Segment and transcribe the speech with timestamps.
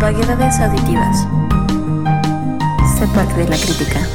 [0.00, 1.26] Vaguedades auditivas.
[3.14, 4.06] Parte de la crítica.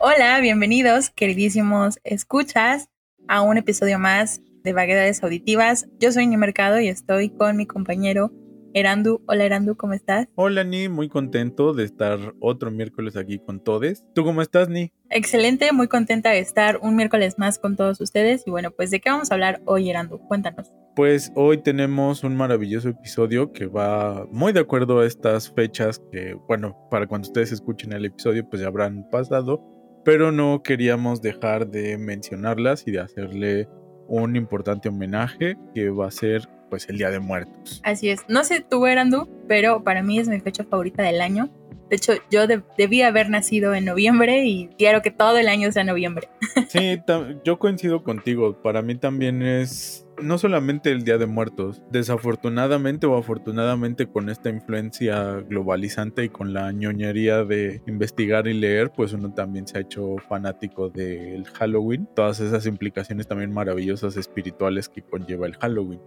[0.00, 2.88] Hola, bienvenidos, queridísimos escuchas,
[3.28, 5.86] a un episodio más de Vaguedades Auditivas.
[6.00, 8.32] Yo soy Ni Mercado y estoy con mi compañero
[8.76, 9.22] Erandu.
[9.26, 10.28] Hola Erandu, ¿cómo estás?
[10.34, 14.04] Hola Ni, muy contento de estar otro miércoles aquí con todos.
[14.14, 14.92] ¿Tú cómo estás Ni?
[15.08, 18.46] Excelente, muy contenta de estar un miércoles más con todos ustedes.
[18.46, 20.18] Y bueno, pues ¿de qué vamos a hablar hoy Erandu?
[20.28, 20.74] Cuéntanos.
[20.94, 26.34] Pues hoy tenemos un maravilloso episodio que va muy de acuerdo a estas fechas que,
[26.46, 29.64] bueno, para cuando ustedes escuchen el episodio pues ya habrán pasado,
[30.04, 33.70] pero no queríamos dejar de mencionarlas y de hacerle
[34.06, 36.46] un importante homenaje que va a ser
[36.76, 37.80] pues el Día de Muertos.
[37.84, 38.20] Así es.
[38.28, 41.48] No sé tú, Erandu, pero para mí es mi fecha favorita del año.
[41.88, 45.84] De hecho, yo debí haber nacido en noviembre y quiero que todo el año sea
[45.84, 46.28] noviembre.
[46.68, 47.00] Sí,
[47.44, 48.60] yo coincido contigo.
[48.60, 54.50] Para mí también es no solamente el Día de Muertos, desafortunadamente o afortunadamente con esta
[54.50, 59.80] influencia globalizante y con la ñoñería de investigar y leer, pues uno también se ha
[59.82, 66.00] hecho fanático del Halloween, todas esas implicaciones también maravillosas espirituales que conlleva el Halloween.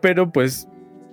[0.00, 0.68] Pero pues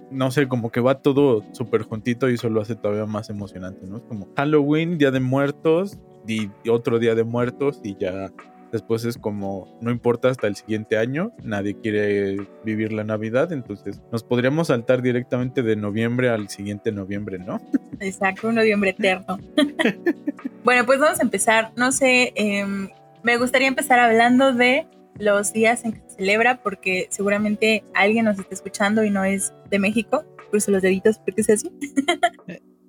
[0.09, 3.85] no sé, como que va todo súper juntito y eso lo hace todavía más emocionante,
[3.85, 3.97] ¿no?
[3.97, 8.31] Es como Halloween, Día de Muertos y otro Día de Muertos y ya
[8.71, 14.02] después es como, no importa hasta el siguiente año, nadie quiere vivir la Navidad, entonces
[14.11, 17.61] nos podríamos saltar directamente de noviembre al siguiente noviembre, ¿no?
[17.99, 19.39] Exacto, un noviembre eterno.
[20.63, 22.89] bueno, pues vamos a empezar, no sé, em,
[23.23, 24.85] me gustaría empezar hablando de
[25.20, 29.54] los días en que se celebra, porque seguramente alguien nos está escuchando y no es
[29.70, 30.26] de México.
[30.50, 31.72] Cruzo los deditos porque es así.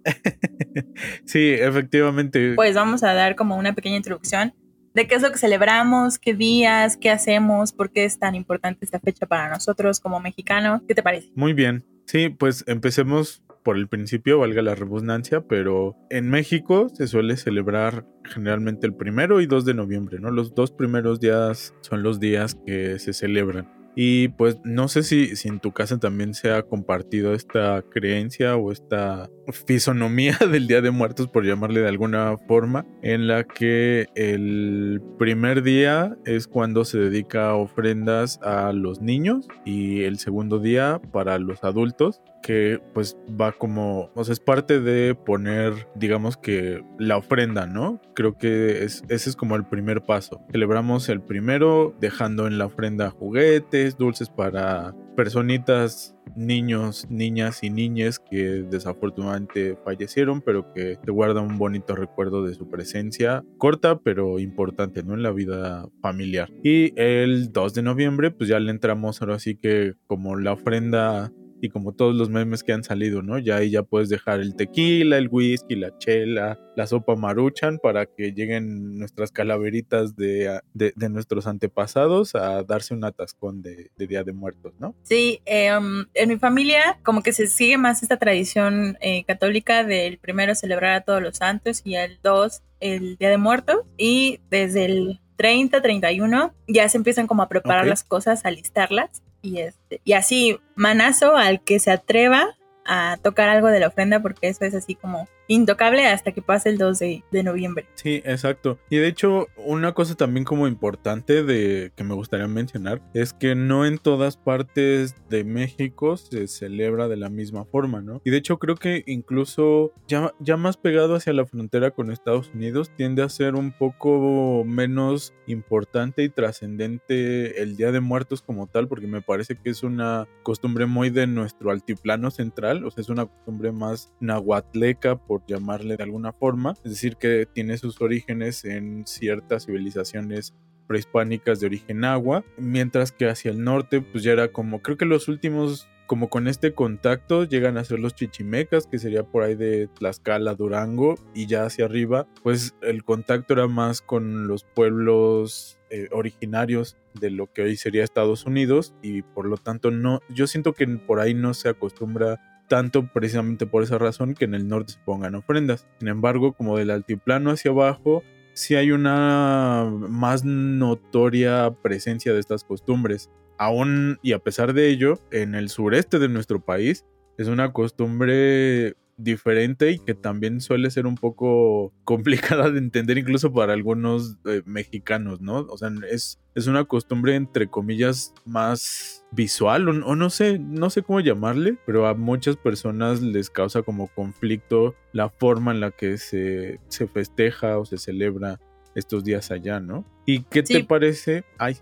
[1.24, 2.54] sí, efectivamente.
[2.54, 4.54] Pues vamos a dar como una pequeña introducción
[4.94, 8.84] de qué es lo que celebramos, qué días, qué hacemos, por qué es tan importante
[8.84, 10.82] esta fecha para nosotros como mexicanos.
[10.88, 11.30] ¿Qué te parece?
[11.34, 11.84] Muy bien.
[12.06, 18.06] Sí, pues empecemos por el principio, valga la redundancia, pero en México se suele celebrar
[18.24, 20.30] generalmente el primero y 2 de noviembre, ¿no?
[20.30, 23.68] Los dos primeros días son los días que se celebran.
[23.94, 28.56] Y pues no sé si, si en tu casa también se ha compartido esta creencia
[28.56, 29.28] o esta
[29.66, 35.62] fisonomía del Día de Muertos, por llamarle de alguna forma, en la que el primer
[35.62, 41.62] día es cuando se dedica ofrendas a los niños y el segundo día para los
[41.64, 47.66] adultos que pues va como, o sea, es parte de poner, digamos que la ofrenda,
[47.66, 48.00] ¿no?
[48.14, 50.40] Creo que es, ese es como el primer paso.
[50.50, 58.20] Celebramos el primero dejando en la ofrenda juguetes, dulces para personitas, niños, niñas y niñas
[58.20, 64.38] que desafortunadamente fallecieron, pero que te guarda un bonito recuerdo de su presencia, corta pero
[64.38, 65.14] importante, ¿no?
[65.14, 66.48] En la vida familiar.
[66.62, 71.32] Y el 2 de noviembre, pues ya le entramos ahora sí que como la ofrenda
[71.60, 73.38] y como todos los memes que han salido, ¿no?
[73.38, 78.06] Ya ahí ya puedes dejar el tequila, el whisky, la chela, la sopa maruchan para
[78.06, 84.32] que lleguen nuestras calaveritas de, de, nuestros antepasados a darse un atascón de, Día de
[84.32, 84.94] Muertos, ¿no?
[85.02, 90.18] Sí, em, en mi familia como que se sigue más esta tradición eh, católica del
[90.18, 94.84] primero celebrar a todos los santos y el dos el Día de Muertos y desde
[94.86, 100.00] el 30, 31 ya se empiezan como a preparar las cosas, a listarlas y, este,
[100.04, 104.64] y así, manazo al que se atreva a tocar algo de la ofrenda porque eso
[104.64, 107.86] es así como intocable hasta que pase el 2 de, noviembre.
[107.94, 108.78] Sí, exacto.
[108.90, 113.54] Y de hecho, una cosa también como importante de que me gustaría mencionar es que
[113.54, 118.20] no en todas partes de México se celebra de la misma forma, ¿no?
[118.24, 122.50] Y de hecho creo que incluso ya, ya más pegado hacia la frontera con Estados
[122.54, 128.66] Unidos tiende a ser un poco menos importante y trascendente el Día de Muertos como
[128.66, 133.00] tal, porque me parece que es una costumbre muy de nuestro altiplano central, o sea,
[133.00, 138.00] es una costumbre más nahuatleca por llamarle de alguna forma, es decir, que tiene sus
[138.00, 140.54] orígenes en ciertas civilizaciones
[140.86, 145.04] prehispánicas de origen agua, mientras que hacia el norte pues ya era como, creo que
[145.04, 149.54] los últimos como con este contacto llegan a ser los chichimecas, que sería por ahí
[149.54, 155.78] de Tlaxcala, Durango, y ya hacia arriba, pues el contacto era más con los pueblos
[155.90, 160.46] eh, originarios de lo que hoy sería Estados Unidos, y por lo tanto no, yo
[160.46, 164.68] siento que por ahí no se acostumbra tanto precisamente por esa razón que en el
[164.68, 165.86] norte se pongan ofrendas.
[165.98, 168.22] Sin embargo, como del altiplano hacia abajo,
[168.52, 173.30] sí hay una más notoria presencia de estas costumbres.
[173.56, 177.04] Aún y a pesar de ello, en el sureste de nuestro país
[177.38, 183.52] es una costumbre diferente y que también suele ser un poco complicada de entender incluso
[183.52, 185.66] para algunos eh, mexicanos, ¿no?
[185.68, 190.88] O sea, es, es una costumbre entre comillas más visual o, o, no sé, no
[190.88, 195.90] sé cómo llamarle, pero a muchas personas les causa como conflicto la forma en la
[195.90, 198.58] que se, se festeja o se celebra
[198.94, 200.04] estos días allá, ¿no?
[200.26, 201.44] ¿Y qué te parece?
[201.58, 201.76] Ay.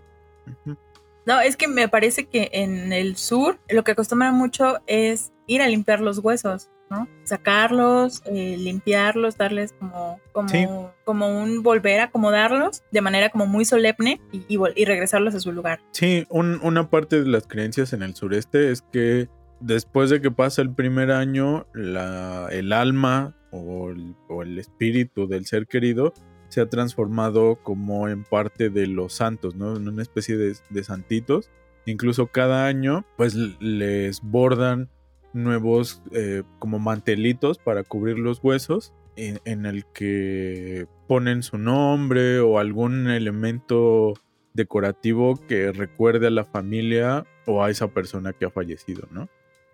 [1.25, 5.61] No, es que me parece que en el sur lo que acostumbran mucho es ir
[5.61, 7.07] a limpiar los huesos, ¿no?
[7.23, 13.65] Sacarlos, eh, limpiarlos, darles como, como, como un volver a acomodarlos de manera como muy
[13.65, 15.79] solemne y, y, regresarlos a su lugar.
[15.91, 19.29] Sí, un, una parte de las creencias en el sureste es que
[19.59, 25.27] después de que pasa el primer año, la, el alma o el, o el espíritu
[25.27, 26.13] del ser querido
[26.49, 29.75] se ha transformado como en parte de los santos, ¿no?
[29.75, 31.49] En una especie de, santitos.
[31.85, 34.89] Incluso cada año, pues les bordan
[35.33, 42.59] nuevos eh, como mantelitos para cubrir los huesos en, el que ponen su nombre o
[42.59, 44.13] algún elemento
[44.53, 49.27] decorativo que recuerde a la familia o a esa persona que ha fallecido, ¿no?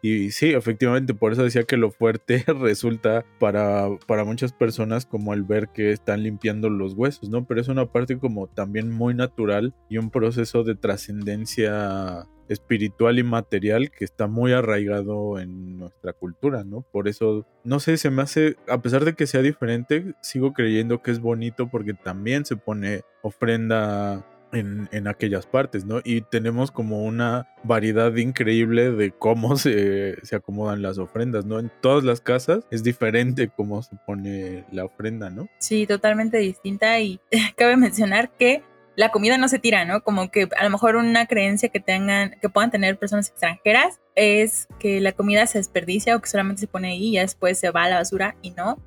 [0.05, 5.33] Y sí, efectivamente, por eso decía que lo fuerte resulta para, para muchas personas como
[5.33, 7.45] el ver que están limpiando los huesos, ¿no?
[7.45, 13.23] Pero es una parte como también muy natural y un proceso de trascendencia espiritual y
[13.23, 16.85] material que está muy arraigado en nuestra cultura, ¿no?
[16.91, 21.01] Por eso, no sé, se me hace, a pesar de que sea diferente, sigo creyendo
[21.01, 26.01] que es bonito porque también se pone ofrenda en, aquellas partes, ¿no?
[26.03, 31.59] Y tenemos como una variedad increíble de cómo se, se, acomodan las ofrendas, ¿no?
[31.59, 35.49] En todas las casas es diferente cómo se pone la ofrenda, ¿no?
[35.59, 37.19] Sí, totalmente distinta y
[37.57, 38.63] cabe mencionar que
[38.95, 40.01] la comida no se tira, ¿no?
[40.03, 44.67] Como que a lo mejor una creencia que tengan, que puedan tener personas extranjeras es
[44.79, 47.83] que la comida se desperdicia o que solamente se pone ahí y después se va
[47.83, 48.77] a la basura y no.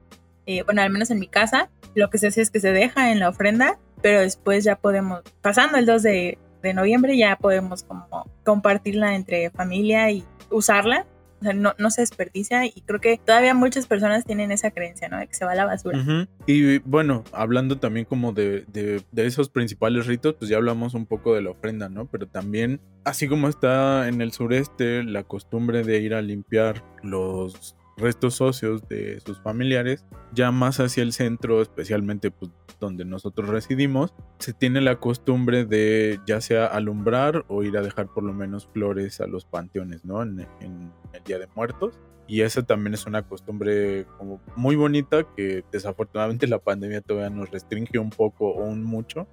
[0.47, 3.11] Eh, bueno, al menos en mi casa, lo que se hace es que se deja
[3.11, 6.39] en la ofrenda pero después ya podemos, pasando el 2 de,
[6.75, 11.07] noviembre, ya podemos como compartirla entre familia y usarla.
[11.41, 15.09] O sea, no, no, se desperdicia y creo que todavía muchas personas tienen esa creencia,
[15.09, 15.19] ¿no?
[15.19, 16.27] De que se va a la basura.
[16.47, 21.07] Y bueno, hablando también como de, de, de, esos principales ritos, pues ya hablamos un
[21.07, 22.07] poco de la ofrenda, ¿no?
[22.07, 27.76] Pero también, así como está en el sureste la costumbre de ir a limpiar los
[27.97, 34.15] restos socios de sus familiares, ya más hacia el centro, especialmente pues, donde nosotros residimos,
[34.39, 38.69] se tiene la costumbre de ya sea alumbrar o ir a dejar por lo menos
[38.73, 40.23] flores a los panteones, ¿no?
[40.23, 41.99] En, el Día de Muertos.
[42.29, 47.51] Y esa también es una costumbre como muy bonita que desafortunadamente la pandemia todavía nos
[47.51, 49.27] restringe un poco o un mucho,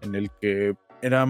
[0.00, 1.26] en el que era,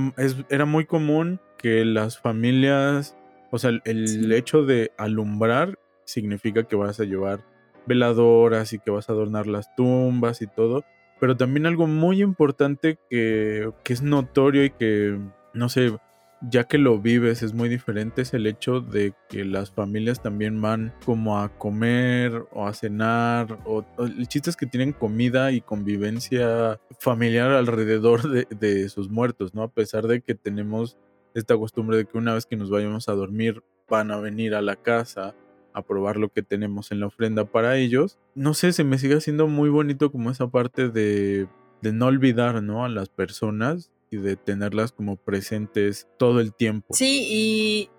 [0.51, 3.17] era muy común que las familias,
[3.51, 7.45] o sea, el hecho de alumbrar significa que vas a llevar
[7.87, 10.85] veladoras y que vas a adornar las tumbas y todo.
[11.21, 15.19] Pero también algo muy importante que, es notorio y que,
[15.55, 15.97] no sé,
[16.43, 20.61] ya que lo vives es muy diferente es el hecho de que las familias también
[20.61, 25.63] van como a comer o a cenar o, el chiste es que tienen comida y
[25.63, 29.63] convivencia familiar alrededor de, de, sus muertos, ¿no?
[29.63, 30.99] A pesar de que tenemos
[31.33, 34.61] esta costumbre de que una vez que nos vayamos a dormir van a venir a
[34.61, 35.35] la casa
[35.77, 38.19] a probar lo que tenemos en la ofrenda para ellos.
[38.35, 41.49] No sé, se me sigue haciendo muy bonito como esa parte de,
[41.83, 42.85] no olvidar, ¿no?
[42.85, 46.95] A las personas y de tenerlas como presentes todo el tiempo.
[46.95, 47.91] Sí, y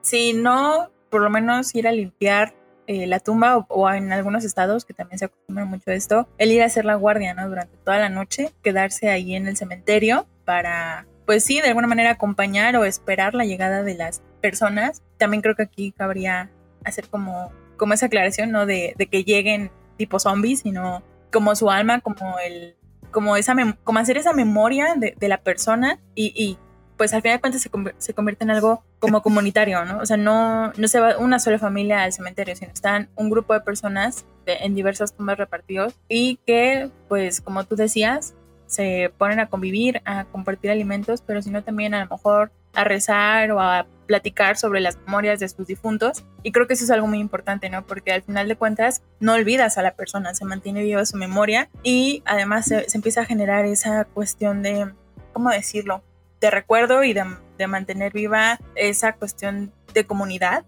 [0.00, 2.54] si no, por lo menos ir a limpiar
[2.86, 6.50] eh, la tumba o, en algunos estados que también se acostumbra mucho a esto, el
[6.50, 7.46] ir a hacer la guardia, ¿no?
[7.46, 12.12] Durante toda la noche, quedarse ahí en el cementerio para, pues sí, de alguna manera
[12.12, 15.02] acompañar o esperar la llegada de las personas.
[15.18, 16.50] También creo que aquí cabría
[16.84, 18.66] hacer como, como esa aclaración, ¿no?
[18.66, 22.76] De, de que lleguen tipo zombies, sino como su alma, como el,
[23.10, 26.58] como esa, como hacer esa memoria de, de la persona y, y,
[26.96, 29.98] pues al final de cuentas se, se, convierte en algo como comunitario, ¿no?
[29.98, 33.54] O sea, no, no se va una sola familia al cementerio, sino están un grupo
[33.54, 38.34] de personas en diversas tumbas repartidos y que, pues como tú decías,
[38.66, 43.50] se ponen a convivir, a compartir alimentos, pero sino también a lo mejor a rezar
[43.50, 46.24] o a platicar sobre las memorias de sus difuntos.
[46.42, 47.86] Y creo que eso es algo muy importante, ¿no?
[47.86, 51.70] Porque al final de cuentas no olvidas a la persona, se mantiene viva su memoria
[51.84, 54.92] y además se, empieza a generar esa cuestión de,
[55.32, 56.02] ¿cómo decirlo?
[56.40, 57.22] De recuerdo y de,
[57.56, 60.64] de mantener viva esa cuestión de comunidad.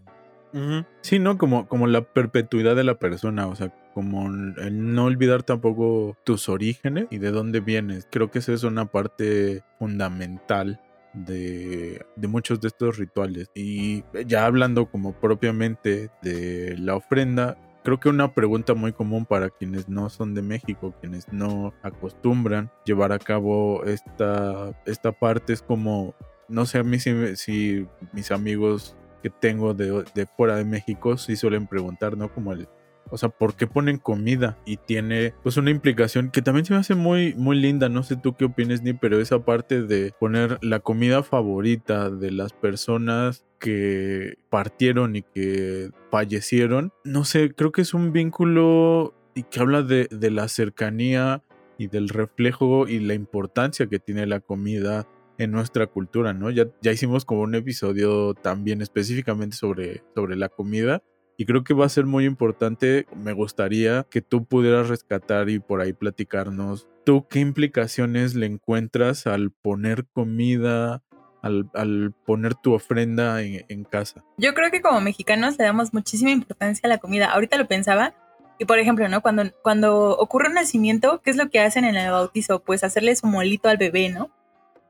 [1.01, 1.37] Sí, ¿no?
[1.37, 6.49] Como, como la perpetuidad de la persona, o sea, como el no olvidar tampoco tus
[6.49, 8.07] orígenes y de dónde vienes.
[8.09, 10.81] Creo que esa es una parte fundamental
[11.15, 13.51] de, muchos de estos rituales.
[13.55, 19.51] Y ya hablando como propiamente de la ofrenda, creo que una pregunta muy común para
[19.51, 25.63] quienes no son de México, quienes no acostumbran llevar a cabo esta, esta parte es
[25.63, 26.15] como,
[26.49, 31.17] no sé a mí si, si mis amigos que tengo de, de fuera de México
[31.17, 32.33] sí suelen preguntar, ¿no?
[32.33, 32.69] Como el
[33.13, 34.59] o sea, ¿por qué ponen comida?
[34.65, 37.91] Y tiene pues una implicación que también se me hace muy, muy linda.
[37.91, 42.31] No sé tú qué opinas, ni, pero esa parte de poner la comida favorita de
[42.31, 46.91] las personas que partieron y que fallecieron.
[47.05, 51.43] No sé, creo que es un vínculo y que habla de, de la cercanía
[51.77, 56.51] y del reflejo y la importancia que tiene la comida en nuestra cultura, ¿no?
[56.51, 61.03] Ya, ya hicimos como un episodio también específicamente sobre, sobre la comida
[61.37, 65.59] y creo que va a ser muy importante, me gustaría que tú pudieras rescatar y
[65.59, 71.03] por ahí platicarnos, tú qué implicaciones le encuentras al poner comida,
[71.43, 74.25] al, poner tu ofrenda en, casa.
[74.37, 77.33] Yo creo que como mexicanos le damos muchísima importancia a la comida.
[77.33, 78.15] Ahorita lo pensaba.
[78.59, 79.23] Y por ejemplo, ¿no?
[79.23, 82.61] Cuando, cuando ocurre un nacimiento, ¿qué es lo que hacen en el bautizo?
[82.61, 84.31] Pues hacerle su molito al bebé, ¿no?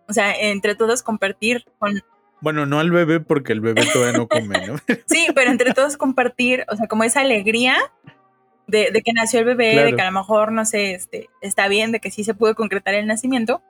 [0.08, 2.02] O sea, entre todos compartir con,
[2.42, 4.76] bueno, no al bebé porque el bebé todavía no come, ¿no?
[5.06, 7.76] sí, pero entre todos compartir, o sea, como esa alegría
[8.66, 11.92] de, que nació el bebé, de que a lo mejor, no sé, este, está bien,
[11.92, 13.62] de que sí se pudo concretar el nacimiento.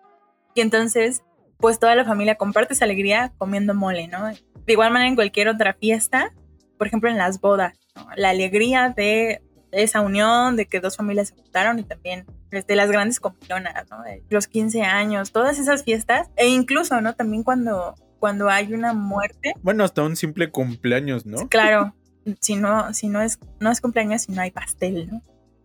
[0.55, 1.23] Y entonces,
[1.59, 4.27] pues toda la familia comparte esa alegría comiendo mole, ¿no?
[4.27, 6.33] De igual manera en cualquier otra fiesta,
[6.79, 8.07] por ejemplo en las bodas, ¿no?
[8.17, 12.91] la alegría de esa unión, de que dos familias se juntaron y también de las
[12.91, 14.03] grandes comilonas, ¿no?
[14.03, 17.15] De los 15 años, todas esas fiestas, e incluso, ¿no?
[17.15, 19.53] También cuando cuando hay una muerte.
[19.63, 21.49] Bueno, hasta un simple cumpleaños, ¿no?
[21.49, 21.93] Claro,
[22.39, 25.23] si no, si no es, no es cumpleaños, si no hay pastel, ¿no?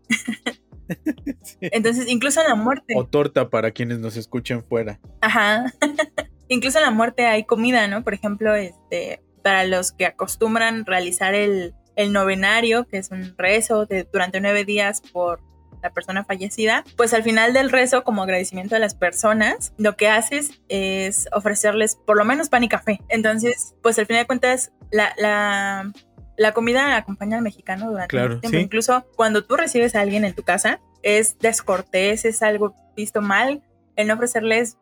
[1.62, 2.96] Entonces, incluso en la muerte.
[2.98, 5.00] O torta para quienes nos escuchen fuera.
[5.22, 5.72] Ajá.
[6.48, 8.04] incluso en la muerte hay comida, ¿no?
[8.04, 13.86] Por ejemplo, este, para los que acostumbran realizar el, el novenario, que es un rezo
[13.86, 15.42] de, durante nueve días por
[15.88, 20.10] la persona fallecida, pues al final del rezo, como agradecimiento a las personas, lo que
[20.10, 23.00] haces es ofrecerles por lo menos pan y café.
[23.08, 25.92] Entonces, pues al final de cuentas, la, la,
[26.36, 28.58] la comida acompaña al mexicano durante el tiempo.
[28.58, 33.62] Incluso cuando tú recibes a alguien en tu casa, es descortés, es algo visto mal
[33.96, 34.78] el no ofrecerles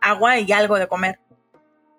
[0.00, 1.18] agua y algo de comer.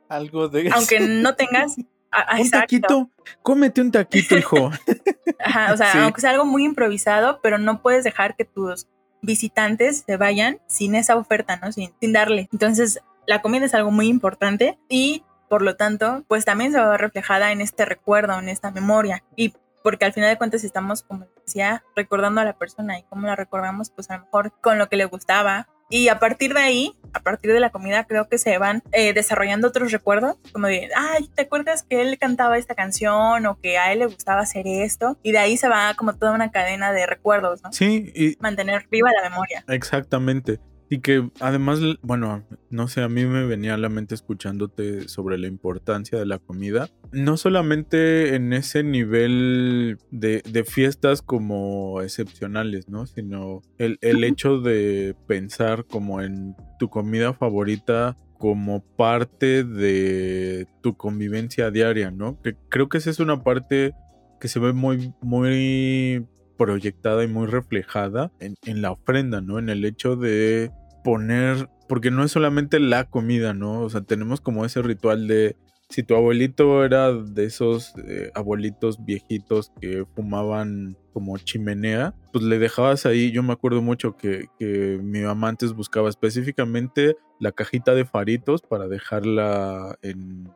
[0.07, 0.69] Algo de...
[0.73, 1.75] Aunque no tengas
[2.17, 3.09] Ah, ah, un taquito,
[3.41, 4.71] cómete un taquito, hijo.
[5.43, 8.87] Ajá, o sea, aunque sea algo muy improvisado, pero no puedes dejar que tus
[9.21, 11.73] visitantes se vayan sin esa oferta, ¿no?
[11.73, 12.47] Sin, sin darle.
[12.53, 16.85] Entonces, la comida es algo muy importante y por lo tanto, pues también se va
[16.85, 19.23] a ver reflejada en este recuerdo, en esta memoria.
[19.35, 19.53] Y
[19.83, 23.35] porque al final de cuentas estamos, como decía, recordando a la persona y cómo la
[23.35, 26.95] recordamos, pues a lo mejor con lo que le gustaba, y a partir de ahí,
[27.13, 30.89] a partir de la comida, creo que se van eh, desarrollando otros recuerdos, como de,
[30.95, 34.67] ay, ¿te acuerdas que él cantaba esta canción o que a él le gustaba hacer
[34.67, 35.17] esto?
[35.23, 37.71] Y de ahí se va como toda una cadena de recuerdos, ¿no?
[37.71, 38.35] Sí, y...
[38.39, 39.63] Mantener viva la memoria.
[39.67, 40.59] Exactamente.
[40.89, 45.37] Y que además, bueno, no sé, a mí me venía a la mente escuchándote sobre
[45.37, 46.89] la importancia de la comida.
[47.11, 53.07] No solamente en ese nivel de, fiestas como excepcionales, ¿no?
[53.07, 60.95] Sino el, el hecho de pensar como en tu comida favorita como parte de tu
[60.95, 62.41] convivencia diaria, ¿no?
[62.41, 63.93] Que creo que esa es una parte
[64.39, 66.27] que se ve muy, muy
[66.57, 69.59] proyectada y muy reflejada en, en, la ofrenda, ¿no?
[69.59, 70.71] En el hecho de
[71.03, 73.81] poner, porque no es solamente la comida, ¿no?
[73.81, 75.55] O sea, tenemos como ese ritual de,
[75.89, 82.59] si tu abuelito era de esos eh, abuelitos viejitos que fumaban como chimenea, pues le
[82.59, 87.93] dejabas ahí, yo me acuerdo mucho que, que mi mamá antes buscaba específicamente la cajita
[87.93, 90.49] de faritos para dejarla en,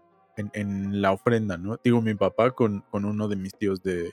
[0.53, 1.79] en, la ofrenda, ¿no?
[1.83, 4.11] Digo, mi papá con, con uno de mis tíos de,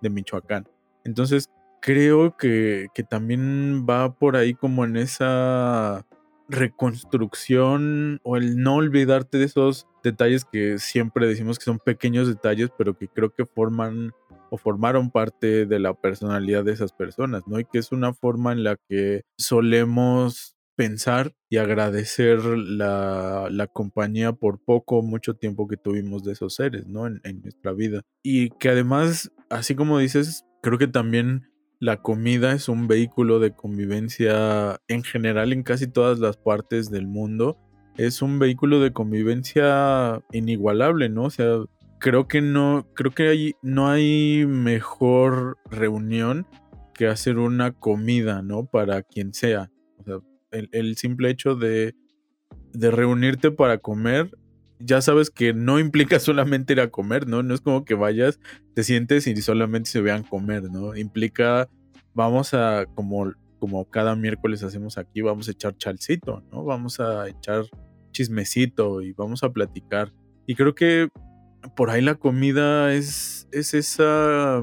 [0.00, 0.68] de Michoacán.
[1.04, 1.48] Entonces,
[1.80, 6.06] creo que, que, también va por ahí como en esa
[6.48, 12.70] reconstrucción o el no olvidarte de esos detalles que siempre decimos que son pequeños detalles,
[12.76, 14.12] pero que creo que forman
[14.50, 17.60] o formaron parte de la personalidad de esas personas, ¿no?
[17.60, 24.32] Y que es una forma en la que solemos pensar y agradecer la, la compañía
[24.32, 27.06] por poco o mucho tiempo que tuvimos de esos seres, ¿no?
[27.06, 28.02] En, en nuestra vida.
[28.24, 33.52] Y que además, así como dices, creo que también la comida es un vehículo de
[33.52, 37.58] convivencia en general en casi todas las partes del mundo.
[37.96, 41.24] Es un vehículo de convivencia inigualable, ¿no?
[41.24, 41.64] O sea,
[41.98, 46.46] creo que no, creo que hay, no hay mejor reunión
[46.94, 48.66] que hacer una comida, ¿no?
[48.66, 49.70] Para quien sea.
[49.98, 50.18] O sea,
[50.50, 51.94] el, simple hecho de,
[52.72, 54.30] de reunirte para comer
[54.80, 57.42] ya sabes que no implica solamente ir a comer, ¿no?
[57.42, 58.40] No es como que vayas,
[58.74, 60.96] te sientes y solamente se vean comer, ¿no?
[60.96, 61.68] Implica,
[62.14, 66.64] vamos a, como, como cada miércoles hacemos aquí, vamos a echar chalcito, ¿no?
[66.64, 67.64] Vamos a echar
[68.12, 70.12] chismecito y vamos a platicar.
[70.46, 71.08] Y creo que
[71.76, 74.62] por ahí la comida es, es esa,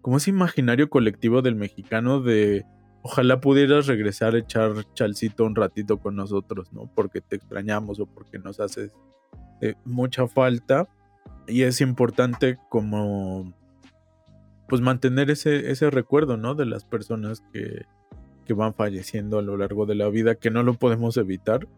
[0.00, 2.64] como ese imaginario colectivo del mexicano de
[3.06, 6.90] ojalá pudieras regresar a echar chalcito un ratito con nosotros, ¿no?
[6.92, 8.90] Porque te extrañamos o porque nos haces
[9.60, 10.88] eh, mucha falta.
[11.46, 13.54] Y es importante como
[14.68, 16.56] pues mantener ese, ese recuerdo, ¿no?
[16.56, 17.84] De las personas que,
[18.44, 21.68] que van falleciendo a lo largo de la vida, que no lo podemos evitar.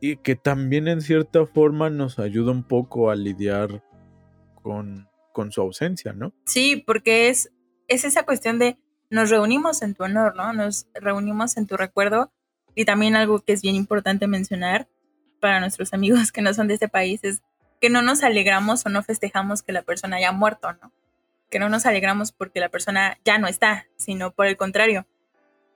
[0.00, 3.84] Y que también en cierta forma nos ayuda un poco a lidiar
[4.54, 6.32] con, con su ausencia, ¿no?
[6.46, 7.52] Sí, porque es,
[7.86, 8.78] es esa cuestión de
[9.10, 10.52] nos reunimos en tu honor, ¿no?
[10.52, 12.30] Nos reunimos en tu recuerdo.
[12.74, 14.88] Y también algo que es bien importante mencionar
[15.40, 17.42] para nuestros amigos que no son de este país es
[17.80, 20.92] que no nos alegramos o no festejamos que la persona haya muerto, ¿no?
[21.50, 25.06] Que no nos alegramos porque la persona ya no está, sino por el contrario,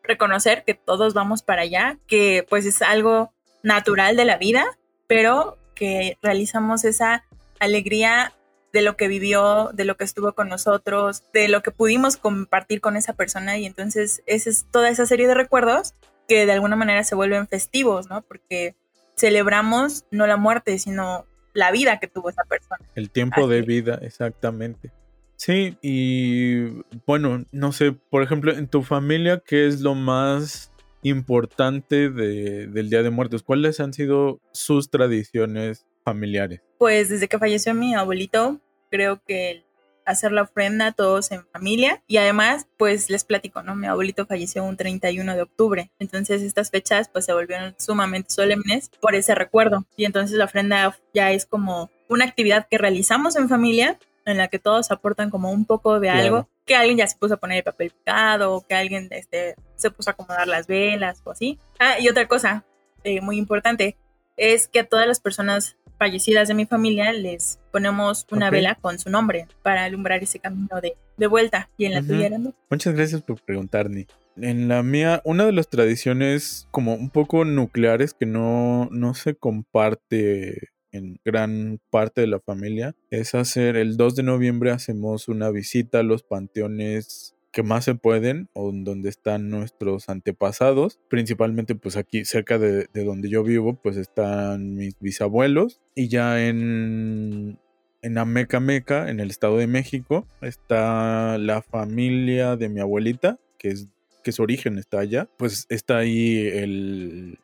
[0.03, 4.65] reconocer que todos vamos para allá, que pues es algo natural de la vida,
[5.07, 7.25] pero que realizamos esa
[7.61, 8.33] alegría
[8.73, 12.81] de lo que vivió, de lo que estuvo con nosotros, de lo que pudimos compartir
[12.81, 15.95] con esa persona y entonces esa es toda esa serie de recuerdos
[16.27, 18.23] que de alguna manera se vuelven festivos, ¿no?
[18.23, 18.75] Porque
[19.17, 22.81] celebramos no la muerte, sino la vida que tuvo esa persona.
[22.95, 24.91] El tiempo de vida, exactamente.
[25.37, 30.71] Sí, y bueno, no sé, por ejemplo, en tu familia, ¿qué es lo más
[31.03, 33.43] importante del Día de Muertos?
[33.43, 36.61] ¿Cuáles han sido sus tradiciones familiares?
[36.79, 39.65] Pues desde que falleció mi abuelito, creo que
[40.05, 43.77] hacer la ofrenda todos en familia y además pues les platico, ¿no?
[43.77, 48.91] Mi abuelito falleció un 31 de octubre, entonces estas fechas pues se volvieron sumamente solemnes
[49.01, 53.49] por ese recuerdo y entonces la ofrenda ya es como una actividad que realizamos en
[53.49, 57.17] familia en la que todos aportan como un poco de algo, que alguien ya se
[57.17, 61.21] puso a poner el papel picado, que alguien este, se puso a acomodar las velas
[61.25, 61.59] o así.
[61.81, 62.65] Ah, y otra cosa
[63.03, 63.97] eh, muy importante
[64.37, 68.99] es que a todas las personas fallecidas de mi familia les ponemos una vela con
[68.99, 71.69] su nombre para alumbrar ese camino de, de vuelta.
[71.77, 72.55] Y en la tuya, ¿no?
[72.71, 74.07] Muchas gracias por preguntar, Ni.
[74.37, 79.35] En la mía, una de las tradiciones como un poco nucleares que no, no se
[79.35, 85.51] comparte en gran parte de la familia es hacer el 2 de noviembre hacemos una
[85.51, 90.99] visita a los panteones que más se pueden o donde están nuestros antepasados.
[91.09, 97.59] Principalmente pues aquí cerca de, donde yo vivo pues están mis bisabuelos y ya en,
[98.01, 103.69] en Ameca Meca, en el Estado de México, está la familia de mi abuelita que
[103.69, 103.89] es
[104.25, 107.39] que su origen está allá, pues está ahí el,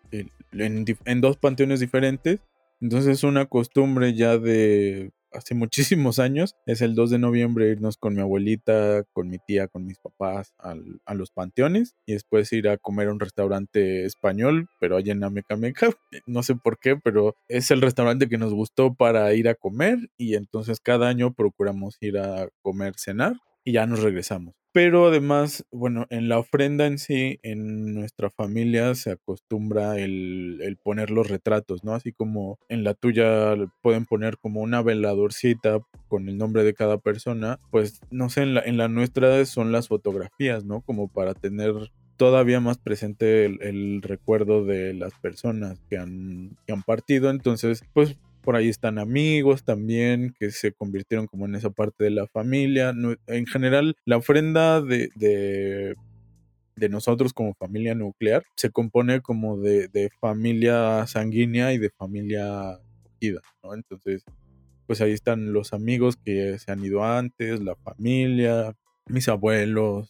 [0.53, 2.41] en, en dos panteones diferentes.
[2.81, 7.97] Entonces es una costumbre ya de hace muchísimos años, es el 2 de noviembre irnos
[7.97, 12.69] con mi abuelita, con mi tía, con mis papás a los panteones y después ir
[12.69, 15.91] a comer a un restaurante español, pero allá en Amecameca.
[16.27, 20.11] No sé por qué, pero es el restaurante que nos gustó para ir a comer
[20.19, 24.55] y entonces cada año procuramos ir a comer, cenar y ya nos regresamos.
[24.79, 31.11] Pero además, bueno, en la ofrenda en sí, en nuestra familia se acostumbra el, poner
[31.11, 31.95] los retratos, ¿no?
[31.95, 36.99] Así como en la tuya pueden poner como una veladorcita con el nombre de cada
[36.99, 40.81] persona, pues no sé, en la, en la nuestra son las fotografías, ¿no?
[40.83, 41.73] Como para tener
[42.17, 47.31] todavía más presente el, el, recuerdo de las personas que han, que han partido.
[47.31, 48.17] Entonces, pues
[48.49, 52.95] por ahí están amigos también que se convirtieron como en esa parte de la familia.
[53.27, 60.09] En general, la ofrenda de, de, nosotros como familia nuclear se compone como de, de
[60.19, 63.75] familia sanguínea y de familia acogida, ¿no?
[63.75, 64.25] Entonces,
[64.87, 68.75] pues ahí están los amigos que se han ido antes, la familia,
[69.09, 70.09] mis abuelos,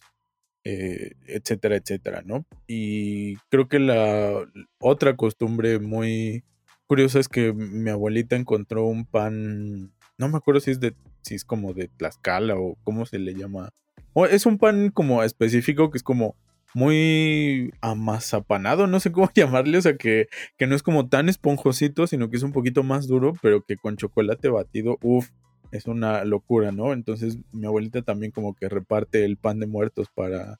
[0.63, 2.45] eh, etcétera, etcétera, ¿no?
[2.67, 4.49] Y creo que la
[4.79, 6.45] otra costumbre muy
[6.89, 11.35] curioso es que mi abuelita encontró un pan, no me acuerdo si es de, si
[11.35, 13.69] es como de Tlaxcala o cómo se le llama.
[14.13, 16.35] O es un pan como específico que es como
[16.73, 22.07] muy amazapanado, no sé cómo llamarle, o sea que, que no es como tan esponjosito,
[22.07, 25.29] sino que es un poquito más duro, pero que con chocolate batido, uff,
[25.71, 26.93] es una locura, ¿no?
[26.93, 30.59] Entonces mi abuelita también como que reparte el pan de muertos para,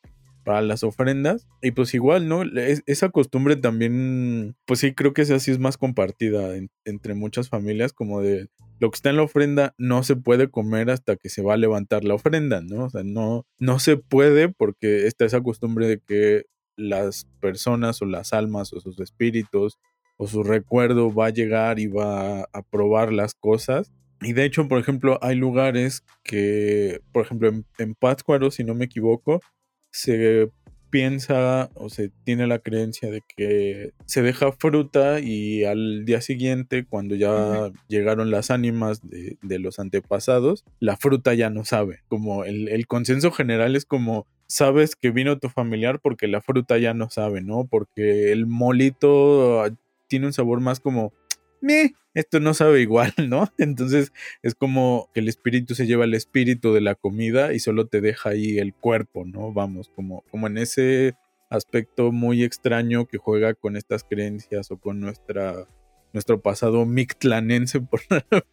[0.50, 1.48] para las ofrendas.
[1.62, 2.42] Y pues igual, ¿no?
[2.88, 7.94] esa costumbre también, pues sí, creo que esa sí es más compartida entre muchas familias,
[7.94, 8.48] como de
[8.80, 11.58] lo que está en la ofrenda no se puede comer hasta que se va a
[11.58, 12.86] levantar la ofrenda, ¿no?
[12.86, 18.06] O sea, no, no se puede porque está esa costumbre de que las personas o
[18.06, 19.78] las almas o sus espíritus
[20.18, 23.92] o su recuerdo va a llegar y va a probar las cosas.
[24.22, 28.74] Y de hecho, por ejemplo, hay lugares que, por ejemplo, en, en Pátzcuaro, si no
[28.74, 29.42] me equivoco,
[29.92, 30.52] se
[30.90, 36.86] piensa o se tiene la creencia de que se deja fruta y al día siguiente,
[36.86, 42.00] cuando ya llegaron las ánimas de, de, los antepasados, la fruta ya no sabe.
[42.08, 46.78] Como el, el, consenso general es como sabes que vino tu familiar porque la fruta
[46.78, 47.68] ya no sabe, ¿no?
[47.70, 49.64] Porque el molito
[50.08, 51.14] tiene un sabor más como
[51.62, 53.52] me, esto no sabe igual, ¿no?
[53.58, 57.88] Entonces es como que el espíritu se lleva el espíritu de la comida y solo
[57.88, 59.54] te deja ahí el cuerpo, ¿no?
[59.54, 61.16] Vamos, como, como en ese
[61.50, 65.66] aspecto muy extraño que juega con estas creencias o con nuestra,
[66.14, 68.02] nuestro pasado mictlanense, por,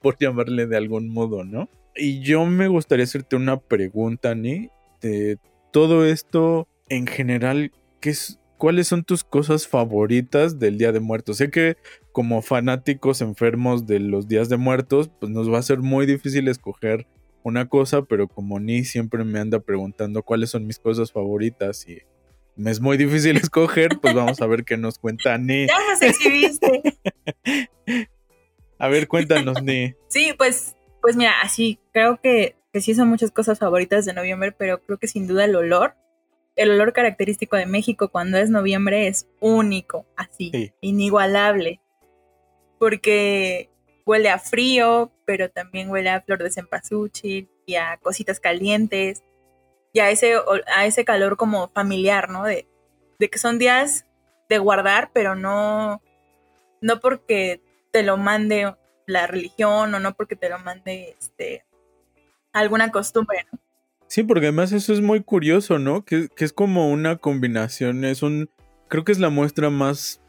[0.01, 1.69] por llamarle de algún modo, ¿no?
[1.95, 4.69] Y yo me gustaría hacerte una pregunta, Ni,
[5.01, 5.39] de
[5.73, 11.39] todo esto en general, ¿qué es, ¿cuáles son tus cosas favoritas del Día de Muertos?
[11.39, 11.77] Sé que
[12.13, 16.49] como fanáticos enfermos de los días de muertos, pues nos va a ser muy difícil
[16.49, 17.07] escoger
[17.43, 21.99] una cosa, pero como Ni siempre me anda preguntando cuáles son mis cosas favoritas y
[22.57, 25.67] me es muy difícil escoger, pues vamos a ver qué nos cuenta Ni.
[25.69, 26.83] Ya nos exhibiste.
[28.79, 29.95] a ver, cuéntanos, Ni.
[30.09, 34.53] Sí, pues, pues mira, así creo que, que sí son muchas cosas favoritas de noviembre,
[34.53, 35.95] pero creo que sin duda el olor
[36.57, 40.73] el olor característico de México cuando es noviembre es único, así, sí.
[40.81, 41.81] inigualable
[42.79, 43.71] porque
[44.05, 49.23] huele a frío, pero también huele a flor de cempasúchil y a cositas calientes
[49.93, 50.35] y a ese,
[50.75, 52.45] a ese calor como familiar, ¿no?
[52.45, 52.67] De,
[53.19, 54.07] de que son días
[54.49, 56.03] de guardar, pero no,
[56.81, 58.75] no porque te lo mande
[59.07, 61.65] la religión o no porque te lo mande este,
[62.53, 63.59] alguna costumbre, ¿no?
[64.09, 66.05] Sí, porque además eso es muy curioso, ¿no?
[66.05, 68.49] Que, que es como una combinación, es un,
[68.89, 70.21] creo que es la muestra más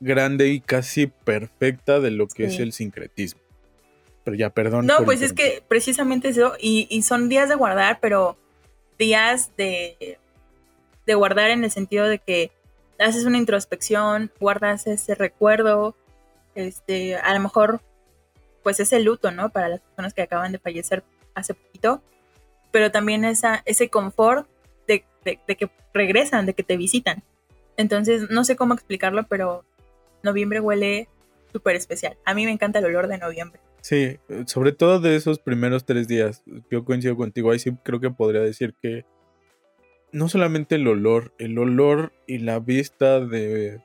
[0.00, 2.54] grande y casi perfecta de lo que sí.
[2.54, 3.40] es el sincretismo.
[4.24, 4.86] Pero ya, perdón.
[4.86, 8.36] No, pues es que precisamente eso, y, y, son días de guardar, pero
[8.98, 10.18] días de,
[11.06, 12.50] de guardar en el sentido de que
[12.98, 15.96] haces una introspección, guardas ese recuerdo,
[16.54, 17.80] este, a lo mejor,
[18.62, 19.50] pues ese luto, ¿no?
[19.50, 22.02] Para las personas que acaban de fallecer hace poquito,
[22.70, 24.48] pero también esa, ese confort
[24.86, 27.22] de, de, que regresan, de que te visitan.
[27.76, 29.64] Entonces, no sé cómo explicarlo, pero
[30.22, 31.08] noviembre huele
[31.52, 32.16] súper especial.
[32.24, 33.60] A mí me encanta el olor de noviembre.
[33.80, 36.42] Sí, sobre todo de esos primeros tres días.
[36.70, 37.50] Yo coincido contigo.
[37.50, 39.04] Ahí sí creo que podría decir que
[40.12, 43.80] no solamente el olor, el olor y la vista de,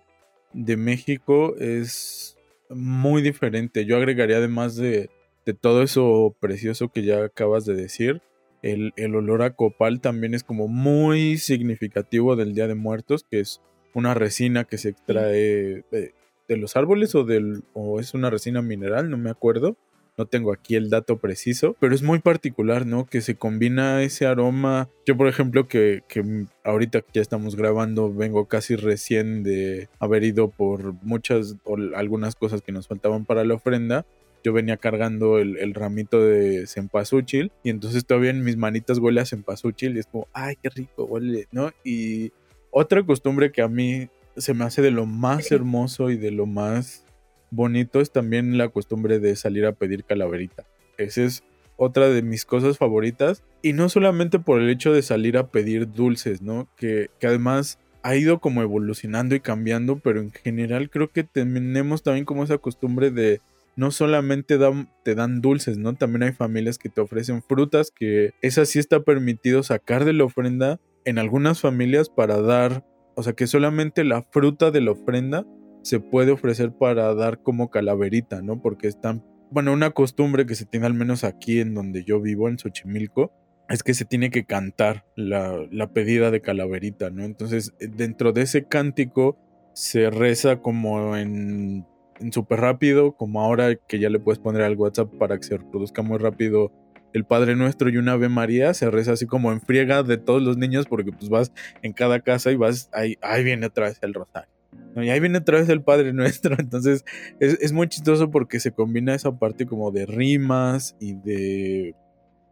[0.54, 2.38] de México es
[2.70, 3.86] muy diferente.
[3.86, 5.10] Yo agregaría además de,
[5.46, 8.22] de, todo eso precioso que ya acabas de decir,
[8.62, 13.40] el, el olor a copal también es como muy significativo del Día de Muertos, que
[13.40, 13.62] es
[13.94, 16.14] una resina que se extrae de,
[16.48, 19.78] de los árboles o, del, o es una resina mineral, no me acuerdo.
[20.18, 23.06] No tengo aquí el dato preciso, pero es muy particular, ¿no?
[23.06, 24.90] Que se combina ese aroma.
[25.06, 30.26] Yo, por ejemplo, que, que ahorita que ya estamos grabando, vengo casi recién de haber
[30.26, 34.06] ido por muchas o algunas cosas que nos faltaban para la ofrenda
[34.44, 39.22] yo venía cargando el, el, ramito de cempasúchil y entonces todavía en mis manitas huele
[39.22, 41.72] a cempasúchil y es como, ay, qué rico huele, ¿no?
[41.84, 42.32] Y
[42.72, 46.46] otra costumbre que a mí se me hace de lo más hermoso y de lo
[46.46, 47.06] más
[47.50, 50.66] bonito es también la costumbre de salir a pedir calaverita.
[50.98, 51.44] Esa es
[51.76, 53.44] otra de mis cosas favoritas.
[53.62, 56.68] Y no solamente por el hecho de salir a pedir dulces, ¿no?
[56.78, 62.04] Que, que además ha ido como evolucionando y cambiando, pero en general creo que tenemos
[62.04, 63.42] también como esa costumbre de
[63.76, 65.96] no solamente dan, te dan dulces, ¿no?
[65.96, 70.26] También hay familias que te ofrecen frutas, que esa sí está permitido sacar de la
[70.26, 72.84] ofrenda en algunas familias para dar
[73.16, 75.46] o sea que solamente la fruta de la ofrenda
[75.84, 78.62] se puede ofrecer para dar como calaverita, ¿no?
[78.62, 82.48] Porque están, bueno, una costumbre que se tiene al menos aquí en donde yo vivo,
[82.48, 83.32] en Xochimilco,
[83.68, 87.24] es que se tiene que cantar la, la pedida de calaverita, ¿no?
[87.24, 89.38] Entonces, eh, dentro de ese cántico
[89.74, 91.91] se reza como en, en
[92.32, 96.02] súper rápido, como ahora que ya le puedes poner al WhatsApp para que se reproduzca
[96.02, 96.72] muy rápido
[97.14, 100.42] el Padre Nuestro y una Ave María se reza así como en friega de todos
[100.42, 104.00] los niños porque pues vas en cada casa y vas, ahí, ahí viene otra vez
[104.02, 104.50] el rosario.
[104.96, 105.04] ¿no?
[105.04, 106.56] Y ahí viene otra vez el Padre Nuestro.
[106.60, 107.06] Entonces
[107.40, 111.96] es, es, muy chistoso porque se combina esa parte como de rimas y de,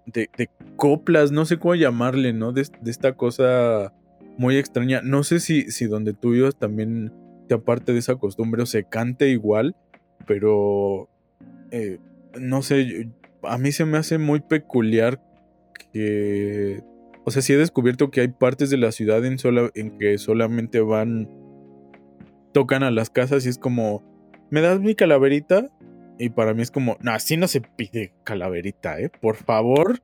[0.05, 2.51] de, coplas, no sé cómo llamarle, ¿no?
[2.51, 3.93] De, de, esta cosa
[4.37, 5.01] muy extraña.
[5.01, 7.13] No sé si, si donde tú vivas también
[7.49, 9.75] te aparte de esa costumbre o se cante igual,
[10.25, 11.09] pero...
[11.71, 11.97] Eh,
[12.39, 13.09] no sé,
[13.43, 15.21] a mí se me hace muy peculiar
[15.91, 16.81] que...
[17.25, 19.37] O sea, sí he descubierto que hay partes de la ciudad en,
[19.75, 21.27] en que solamente van...
[22.53, 24.07] Tocan a las casas y es como...
[24.49, 25.69] ¿me das mi calaverita?
[26.17, 29.09] Y para mí es como, no, así no se pide calaverita, ¿eh?
[29.21, 30.01] Por favor.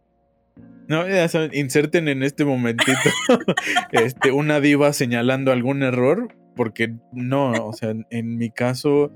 [0.88, 2.91] No, ya saben, inserten en este momentito
[3.91, 9.12] este, una diva señalando algún error, porque no, o sea, en, mi caso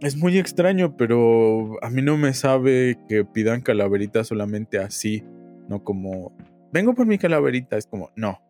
[0.00, 5.24] es muy extraño, pero a mí no me sabe que pidan calaverita solamente así,
[5.68, 6.36] no como,
[6.72, 8.42] vengo por mi calaverita, es como, no,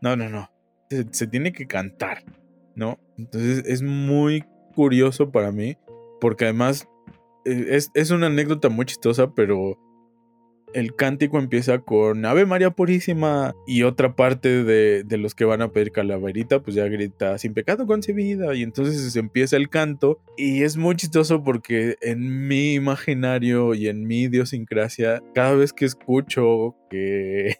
[0.00, 0.50] no, no, no,
[0.88, 2.24] se, se tiene que cantar,
[2.74, 2.98] ¿no?
[3.18, 4.42] Entonces es muy
[4.74, 5.76] curioso para mí,
[6.18, 6.88] porque además
[7.44, 9.78] eh, es, es una anécdota muy chistosa, pero
[10.76, 15.62] el cántico empieza con Ave María Purísima y otra parte de, de, los que van
[15.62, 20.20] a pedir calaverita pues ya grita sin pecado concebida y entonces se empieza el canto
[20.36, 25.86] y es muy chistoso porque en mi imaginario y en mi idiosincrasia cada vez que
[25.86, 27.56] escucho que,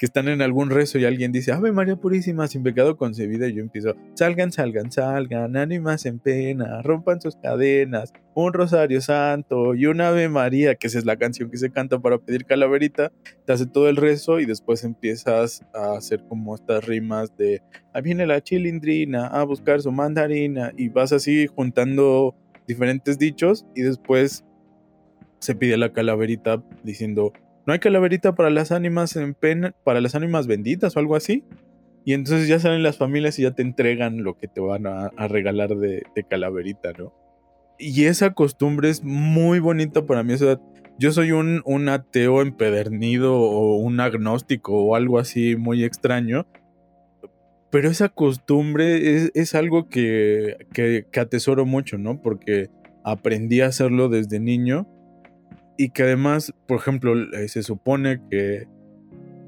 [0.00, 3.60] están en algún rezo y alguien dice Ave María Purísima sin pecado concebida y yo
[3.60, 10.08] empiezo salgan, salgan, salgan, ánimas en pena, rompan sus cadenas, un rosario santo y una
[10.08, 13.12] Ave María, que esa es la canción que se canta para pedir calaverita,
[13.46, 18.02] te hace todo el rezo y después empiezas a hacer como estas rimas de ahí
[18.02, 22.34] viene la chilindrina a buscar su mandarina y vas así juntando
[22.66, 24.44] diferentes dichos y después
[25.40, 27.32] se pide la calaverita diciendo
[27.66, 31.44] no hay calaverita para las ánimas en pena, para las ánimas benditas o algo así.
[32.04, 35.10] Y entonces ya salen las familias y ya te entregan lo que te van a,
[35.28, 37.12] regalar de, calaverita, ¿no?
[37.78, 40.32] Y esa costumbre es muy bonita para mí.
[40.34, 40.58] O sea,
[40.98, 46.46] yo soy un, ateo empedernido o un agnóstico o algo así muy extraño.
[47.70, 52.20] Pero esa costumbre es, es algo que, que, que atesoro mucho, ¿no?
[52.20, 52.68] Porque
[53.04, 54.88] aprendí a hacerlo desde niño
[55.80, 58.68] y que además, por ejemplo, eh, se supone que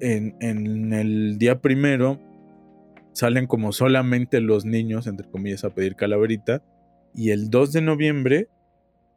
[0.01, 2.18] en, en, el día primero
[3.12, 6.62] salen como solamente los niños, entre comillas, a pedir calaverita,
[7.14, 8.49] y el 2 de noviembre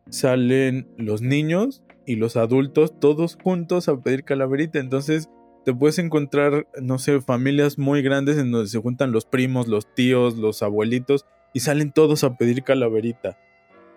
[0.10, 5.30] salen los niños y los adultos todos juntos a pedir calaverita, entonces
[5.64, 9.88] te puedes encontrar, no sé, familias muy grandes en donde se juntan los primos, los
[9.96, 13.38] tíos, los abuelitos, y salen todos a pedir calaverita.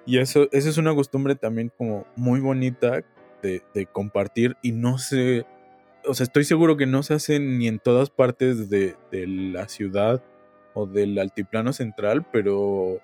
[0.07, 3.05] Y eso, eso es una costumbre también como muy bonita
[3.43, 5.47] de, compartir y no sé,
[6.05, 9.69] o sea, estoy seguro que no se hace ni en todas partes de, de la
[9.69, 10.23] ciudad
[10.75, 13.01] o del altiplano central, pero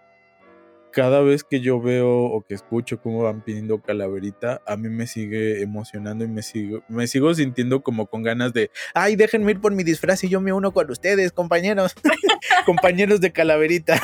[0.95, 5.09] cada vez que yo veo o que escucho cómo van pidiendo calaverita, a mí me
[5.09, 9.61] sigue emocionando y me sigo, me sigo sintiendo como con ganas de, ay, déjenme ir
[9.61, 11.95] por mi disfraz y yo me uno con ustedes, compañeros,
[12.67, 14.01] compañeros de calaverita.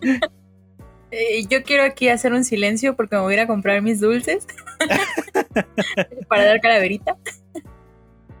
[1.10, 4.00] Eh, yo quiero aquí hacer un silencio porque me voy a ir a comprar mis
[4.00, 4.46] dulces
[6.28, 7.16] para dar calaverita.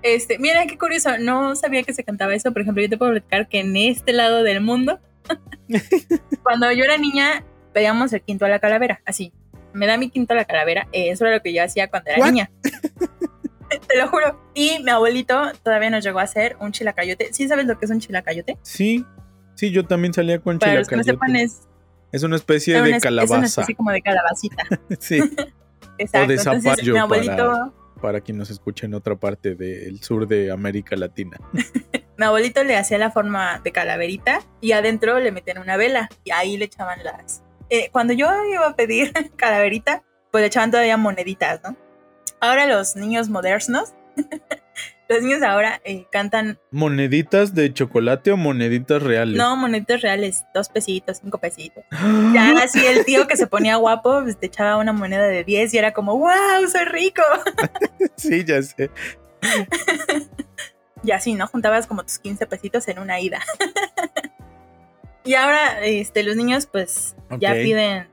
[0.02, 2.52] Este, mira qué curioso, no sabía que se cantaba eso.
[2.52, 5.00] Por ejemplo, yo te puedo platicar que en este lado del mundo,
[6.42, 9.32] cuando yo era niña, pedíamos el quinto a la calavera, así.
[9.72, 12.10] Me da mi quinto a la calavera, eh, eso era lo que yo hacía cuando
[12.10, 12.30] era ¿What?
[12.30, 12.50] niña.
[13.88, 14.40] te lo juro.
[14.54, 17.32] Y mi abuelito todavía nos llegó a hacer un chilacayote.
[17.32, 18.56] ¿Sí sabes lo que es un chilacayote?
[18.62, 19.04] Sí,
[19.54, 20.78] sí, yo también salía con Para chilacayote.
[20.78, 21.67] Los que no sepan, es
[22.12, 23.34] es una especie una, de calabaza.
[23.34, 24.64] Es una especie como de calabacita.
[24.98, 25.18] sí.
[25.98, 26.26] Exacto.
[26.26, 27.36] O de zapallo Entonces, mi abuelito...
[27.36, 31.38] para, para quien nos escuche en otra parte del sur de América Latina.
[32.16, 36.30] mi abuelito le hacía la forma de calaverita y adentro le metían una vela y
[36.30, 37.42] ahí le echaban las...
[37.70, 41.76] Eh, cuando yo iba a pedir calaverita, pues le echaban todavía moneditas, ¿no?
[42.40, 43.94] Ahora los niños modernos
[45.08, 46.58] los niños ahora eh, cantan.
[46.70, 49.36] ¿Moneditas de chocolate o moneditas reales?
[49.36, 51.82] No, moneditas reales, dos pesitos, cinco pesitos.
[52.34, 55.72] ya así el tío que se ponía guapo, pues te echaba una moneda de 10
[55.72, 57.22] y era como, wow, soy rico.
[58.16, 58.90] sí, ya sé.
[61.02, 61.46] y así, ¿no?
[61.46, 63.40] Juntabas como tus 15 pesitos en una ida.
[65.24, 67.38] y ahora, este, los niños, pues, okay.
[67.40, 68.08] ya piden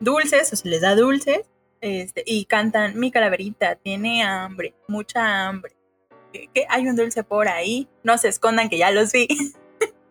[0.00, 1.42] dulces o se les da dulces.
[1.80, 5.79] Este, y cantan, mi calaverita tiene hambre, mucha hambre
[6.32, 7.88] que hay un dulce por ahí.
[8.02, 9.28] No se escondan que ya los vi.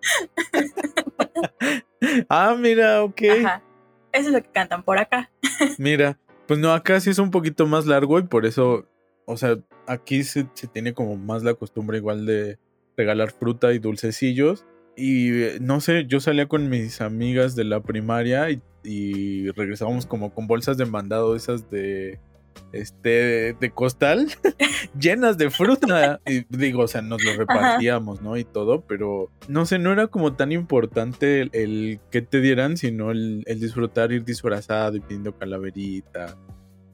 [2.30, 3.22] ah, mira, ok.
[3.40, 3.64] Ajá.
[4.12, 5.32] Eso es lo que cantan por acá.
[5.78, 8.88] mira, pues no, acá sí es un poquito más largo y por eso,
[9.26, 12.58] o sea, aquí se, se tiene como más la costumbre igual de
[12.98, 14.66] regalar fruta y dulcecillos.
[14.96, 20.34] Y no sé, yo salía con mis amigas de la primaria y, y regresábamos como
[20.34, 22.20] con bolsas de mandado, esas de
[22.72, 24.28] este, de costal
[25.00, 26.22] llenas de fruta.
[26.26, 28.28] Y digo, o sea, nos lo repartíamos, Ajá.
[28.28, 28.38] ¿no?
[28.38, 32.78] Y todo, pero no sé, no era como tan importante el, el que te dieran,
[32.78, 36.38] sino el, el, disfrutar, ir disfrazado y pidiendo calaverita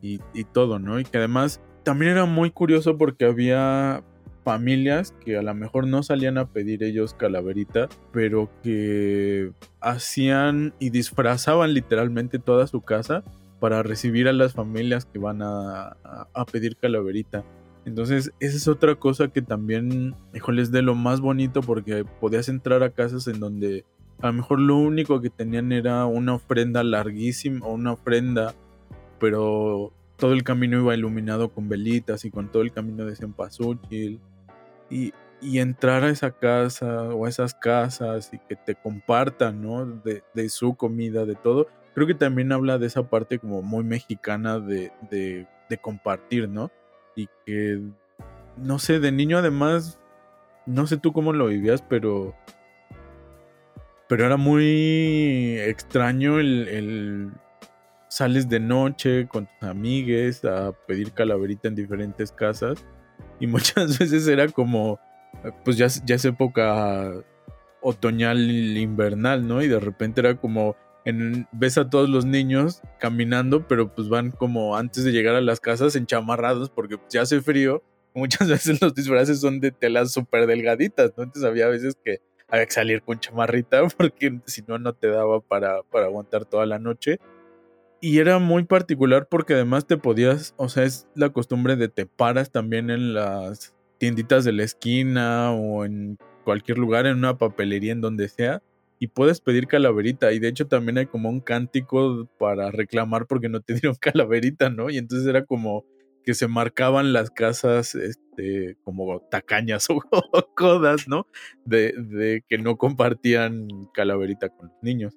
[0.01, 0.99] y, y, todo, ¿no?
[0.99, 4.03] Y que además también era muy curioso porque había
[4.43, 9.51] familias que a lo mejor no salían a pedir ellos calaverita, pero que
[9.81, 13.23] hacían y disfrazaban literalmente toda su casa
[13.65, 15.97] para recibir a las familias que van a,
[16.35, 17.43] a, pedir calaverita.
[17.83, 22.47] Entonces, esa es otra cosa que también, híjole, es de lo más bonito porque podías
[22.47, 23.83] entrar a casas en donde
[24.21, 28.53] a lo mejor lo único que tenían era una ofrenda larguísima o una ofrenda,
[29.19, 34.19] pero todo el camino iba iluminado con velitas y con todo el camino de cempasúchil.
[34.91, 39.87] Y, y entrar a esa casa o a esas casas y que te compartan, ¿no?
[39.87, 41.65] De, de, su comida, de todo.
[41.95, 46.69] Creo que también habla de esa parte como muy mexicana de, de, de compartir, ¿no?
[47.15, 47.81] Y que,
[48.57, 49.99] no sé, de niño además,
[50.67, 52.35] no sé tú cómo lo vivías, pero
[54.07, 57.31] pero era muy extraño el,
[58.07, 62.85] sales de noche con tus amigues a pedir calaverita en diferentes casas
[63.39, 64.99] y muchas veces era como
[65.63, 67.11] pues ya, ya es época
[67.81, 69.61] otoñal invernal, ¿no?
[69.61, 70.75] Y de repente era como
[71.05, 75.41] en, ves a todos los niños caminando, pero pues van como antes de llegar a
[75.41, 77.83] las casas enchamarrados porque ya hace frío.
[78.13, 81.23] Muchas veces los disfraces son de telas súper delgaditas, ¿no?
[81.23, 85.39] Entonces había veces que había que salir con chamarrita porque si no, no te daba
[85.41, 87.19] para, para aguantar toda la noche.
[88.01, 92.05] Y era muy particular porque además te podías, o sea, es la costumbre de te
[92.05, 97.93] paras también en las tienditas de la esquina o en cualquier lugar, en una papelería,
[97.93, 98.61] en donde sea,
[98.99, 100.31] y puedes pedir calaverita.
[100.31, 104.69] Y de hecho también hay como un cántico para reclamar porque no te dieron calaverita,
[104.69, 104.89] ¿no?
[104.89, 105.85] Y entonces era como
[106.23, 110.01] que se marcaban las casas este, como tacañas o
[110.55, 111.27] codas, ¿no?
[111.65, 115.13] De, de, que no compartían calaverita con los niños.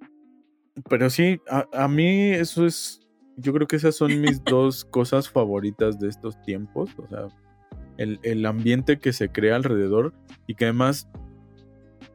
[0.89, 3.01] Pero sí, a, a, mí eso es,
[3.37, 7.29] yo creo que esas son mis dos cosas favoritas de estos tiempos, o sea,
[7.97, 10.15] el, el ambiente que se crea alrededor
[10.47, 11.09] y que además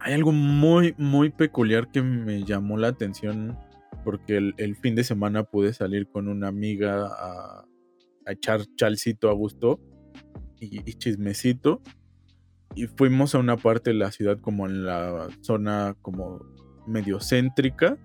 [0.04, 3.58] hay algo muy, muy peculiar que me llamó la atención
[4.04, 7.66] porque el, fin de semana pude salir con una amiga a
[8.28, 9.80] echar chalcito a gusto
[10.72, 11.82] y, chismecito.
[12.76, 16.42] Y fuimos a una parte de la ciudad como en la zona como
[16.88, 17.98] medio céntrica.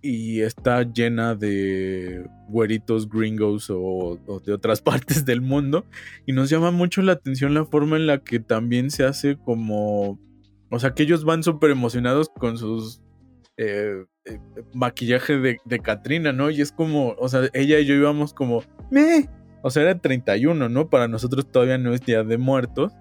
[0.00, 5.86] Y está llena de güeritos gringos o, de otras partes del mundo.
[6.26, 10.20] Y nos llama mucho la atención la forma en la que también se hace como...
[10.74, 13.00] O sea, que ellos van súper emocionados con sus
[13.56, 14.40] eh, eh,
[14.72, 16.50] maquillaje de, de Katrina, ¿no?
[16.50, 19.28] Y es como, o sea, ella y yo íbamos como, me.
[19.62, 20.90] O sea, era 31, ¿no?
[20.90, 22.92] Para nosotros todavía no es Día de Muertos.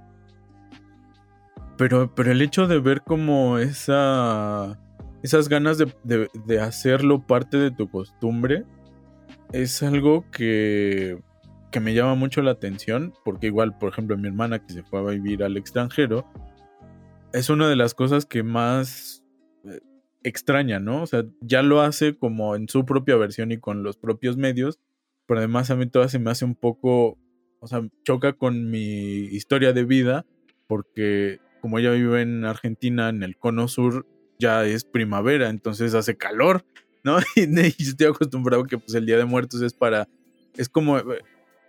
[1.78, 4.80] Pero, pero el hecho de ver como esa.
[5.24, 8.66] Esas ganas de, de hacerlo parte de tu costumbre.
[9.52, 11.20] Es algo que.
[11.72, 13.14] que me llama mucho la atención.
[13.26, 16.26] Porque igual, por ejemplo, mi hermana que se fue a vivir al extranjero.
[17.34, 19.24] Es una de las cosas que más
[20.24, 21.04] extraña, ¿no?
[21.04, 24.80] O sea, ya lo hace como en su propia versión y con los propios medios,
[25.26, 27.17] pero además a mí todo se me hace un poco,
[27.60, 30.26] o sea, choca con mi historia de vida,
[30.67, 34.06] porque como ella vive en Argentina, en el cono sur,
[34.39, 36.65] ya es primavera, entonces hace calor,
[37.04, 37.17] ¿no?
[37.36, 40.08] Y, estoy acostumbrado que pues el Día de Muertos es para,
[40.56, 41.22] es como eh,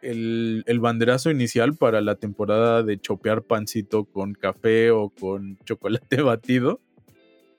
[0.05, 6.23] el, el, banderazo inicial para la temporada de chopear pancito con café o con chocolate
[6.23, 6.81] batido.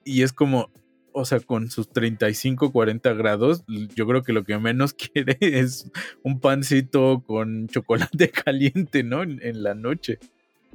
[0.04, 0.70] Y es como,
[1.12, 5.90] o sea, con sus 35, 40 grados, yo creo que lo que menos quiere es
[6.24, 9.24] un pancito con chocolate caliente, ¿no?
[9.24, 10.20] En, la noche.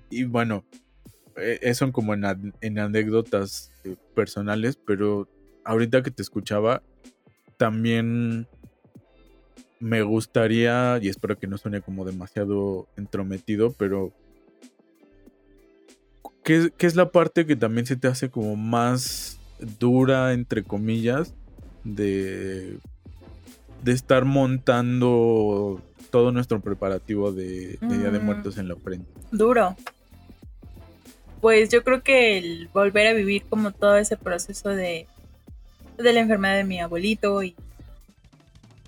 [0.08, 0.64] Y bueno,
[1.36, 5.28] eso como en, anécdotas eh, personales, pero
[5.64, 6.82] ahorita que te escuchaba,
[7.58, 8.48] también
[9.80, 14.12] me gustaría, y espero que no suene como demasiado entrometido, pero
[16.44, 19.38] ¿qué, ¿qué, es la parte que también se te hace como más
[19.78, 21.34] dura, entre comillas,
[21.82, 22.78] de,
[23.82, 28.24] de estar montando todo nuestro preparativo de, Día de mm.
[28.24, 29.08] Muertos en la frente.
[29.30, 29.76] Duro.
[31.40, 35.06] Pues yo creo que el volver a vivir como todo ese proceso de,
[35.96, 37.54] de la enfermedad de mi abuelito y,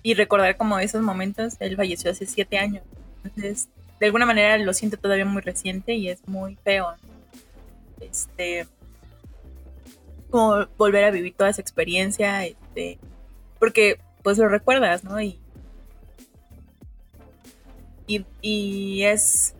[0.03, 2.83] y recordar como esos momentos, él falleció hace siete años.
[3.23, 6.93] Entonces, de alguna manera lo siento todavía muy reciente y es muy feo.
[8.01, 8.67] Este,
[10.29, 12.99] como volver a vivir toda esa experiencia, este,
[13.59, 15.21] porque pues lo recuerdas, ¿no?
[15.21, 15.39] Y,
[18.41, 19.53] y, es,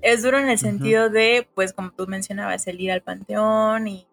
[0.00, 4.06] es duro en el sentido de, pues como tú mencionabas, el ir al panteón y,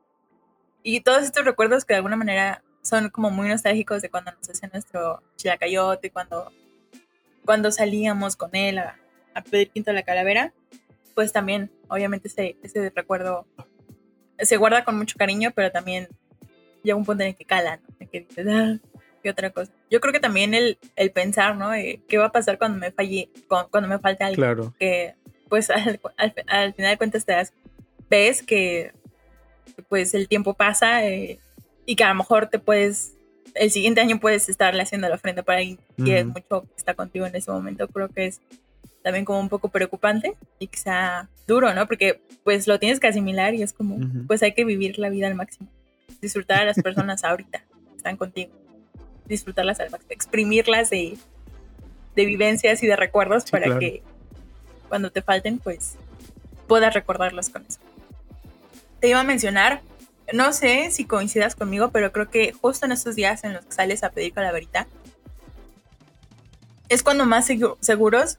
[0.81, 4.49] y todos estos recuerdos que de alguna manera son como muy nostálgicos de cuando nos
[4.49, 6.51] hacía nuestro chilacayote, cuando,
[7.45, 8.99] cuando salíamos con él a,
[9.33, 10.53] a pedir quinto a la calavera.
[11.15, 13.45] pues también, obviamente, ese, ese recuerdo
[14.39, 16.07] se guarda con mucho cariño, pero también
[16.83, 17.95] llega un punto en el que cala, ¿no?
[17.99, 18.77] En que dices, ah,
[19.21, 19.71] qué otra cosa.
[19.89, 21.71] Yo creo que también el, el pensar, ¿no?
[21.71, 24.35] ¿Qué va a pasar cuando me falle, cuando me falte algo?
[24.35, 24.73] Claro.
[24.79, 25.15] Que,
[25.49, 27.53] pues, al, al, al final de cuentas te das,
[28.09, 28.91] ves que,
[29.87, 31.39] pues, el tiempo pasa eh,
[31.85, 33.13] y que a lo mejor te puedes,
[33.55, 36.31] el siguiente año puedes estarle haciendo la ofrenda para alguien que quiere Ujú.
[36.33, 37.87] mucho, que está contigo en ese momento.
[37.87, 38.41] Creo que es
[39.03, 41.85] también como un poco preocupante y quizá duro, ¿no?
[41.87, 44.25] Porque pues lo tienes que asimilar y es como, Ujú.
[44.27, 45.69] pues hay que vivir la vida al máximo.
[46.21, 47.59] Disfrutar a las personas ahorita,
[47.91, 48.51] que están contigo.
[49.25, 51.17] Disfrutarlas al máximo, exprimirlas de,
[52.15, 53.79] de vivencias y de recuerdos Sí, para claro.
[53.79, 54.01] que
[54.89, 55.95] cuando te falten, pues
[56.67, 57.79] puedas recordarlos con eso.
[58.99, 59.81] Te iba a mencionar,
[60.33, 63.71] no sé si coincidas conmigo, pero creo que justo en estos días en los que
[63.71, 64.87] sales a pedir calaverita,
[66.89, 68.37] es cuando más segu- seguros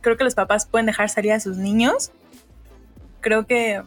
[0.00, 2.10] creo que los papás pueden dejar salir a sus niños.
[3.20, 3.82] Creo que,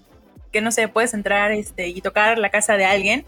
[0.52, 3.26] que no sé, puedes entrar este, y tocar la casa de alguien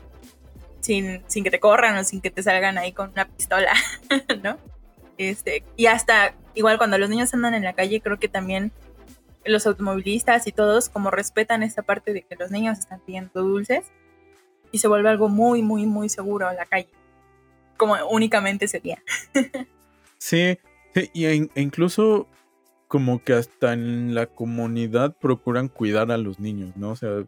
[0.82, 3.74] sin, sin que te corran o sin que te salgan ahí con una pistola,
[4.44, 4.58] ¿no?
[5.18, 8.72] Este, y hasta, igual cuando los niños andan en la calle, creo que también
[9.46, 13.86] los automovilistas y todos como respetan esta parte de que los niños están pidiendo dulces
[14.72, 16.90] y se vuelve algo muy, muy, muy seguro en la calle.
[17.78, 19.02] Como únicamente ese día.
[20.18, 20.58] Sí,
[20.96, 22.28] sí, y e- incluso
[22.88, 26.92] como que hasta en la comunidad procuran cuidar a los niños, ¿no?
[26.92, 27.26] O sea,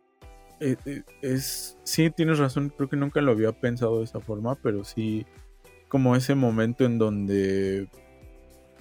[0.59, 4.55] e- e- es, sí, tienes razón, creo que nunca lo había pensado de esa forma,
[4.55, 5.27] pero sí,
[5.89, 7.87] como ese momento en donde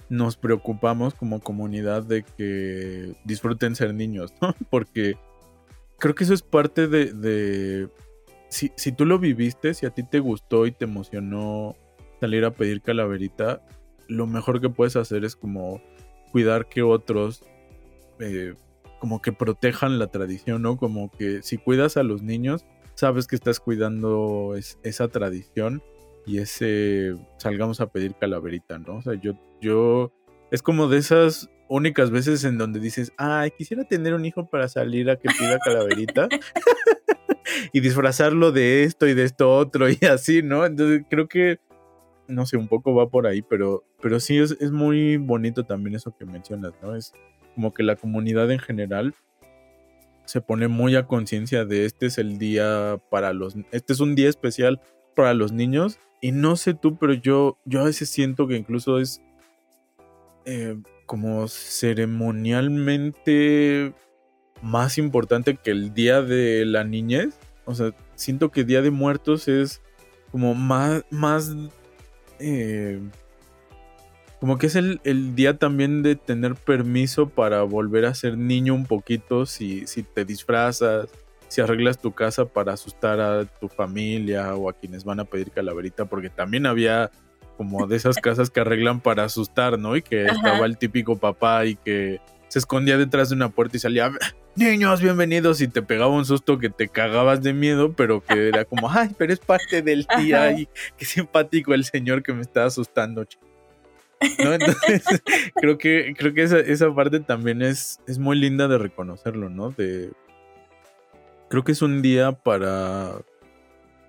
[0.09, 4.55] nos preocupamos como comunidad de que disfruten ser niños, ¿no?
[4.71, 5.15] Porque
[5.99, 7.89] creo que eso es parte de
[8.49, 11.75] si, si tú lo viviste, si a ti te gustó y te emocionó
[12.19, 13.61] salir a pedir calaverita,
[14.07, 15.81] lo mejor que puedes hacer es como
[16.31, 17.43] cuidar que otros
[18.19, 18.55] eh,
[18.99, 20.77] como que protejan la tradición, ¿no?
[20.77, 25.83] Como que si cuidas a los niños, sabes que estás cuidando es- esa tradición
[26.25, 28.95] y ese salgamos a pedir calaverita, ¿no?
[28.97, 30.11] O sea, yo, yo,
[30.51, 34.67] es como de esas únicas veces en donde dices, ay, quisiera tener un hijo para
[34.67, 36.27] salir a que pida calaverita.
[37.73, 40.65] y disfrazarlo de esto y de esto otro y así, ¿no?
[40.65, 41.59] Entonces creo que
[42.27, 46.15] no sé, un poco va por ahí, pero, pero sí es, muy bonito también eso
[46.17, 46.95] que mencionas, ¿no?
[46.95, 47.13] Es
[47.55, 49.15] como que la comunidad en general
[50.25, 54.15] se pone muy a conciencia de este es el día para los, este es un
[54.15, 54.81] día especial
[55.15, 58.99] para los niños y no sé tú, pero yo, yo a veces siento que incluso
[58.99, 59.21] es
[60.45, 63.93] eh, como ceremonialmente
[64.61, 67.39] más importante que el día de la niñez.
[67.67, 69.81] O sea, siento que Día de Muertos es
[70.31, 71.53] como más, más
[72.39, 72.99] eh,
[74.39, 78.73] como que es el, el, día también de tener permiso para volver a ser niño
[78.73, 81.09] un poquito si, si te disfrazas,
[81.49, 85.51] si arreglas tu casa para asustar a tu familia o a quienes van a pedir
[85.51, 87.11] calaverita, porque también había
[87.57, 89.97] como de esas casas que arreglan para asustar, ¿no?
[89.97, 90.33] Y que Ajá.
[90.33, 94.11] estaba el típico papá y que se escondía detrás de una puerta y salía,
[94.55, 98.65] niños, bienvenidos, y te pegaba un susto que te cagabas de miedo, pero que era
[98.65, 100.59] como, ay, pero es parte del día Ajá.
[100.59, 103.25] y qué simpático el señor que me está asustando.
[104.39, 104.53] ¿No?
[104.53, 105.03] Entonces,
[105.55, 109.71] creo que, creo que esa, esa parte también es, es muy linda de reconocerlo, ¿no?
[109.71, 110.11] De,
[111.49, 113.13] creo que es un día para,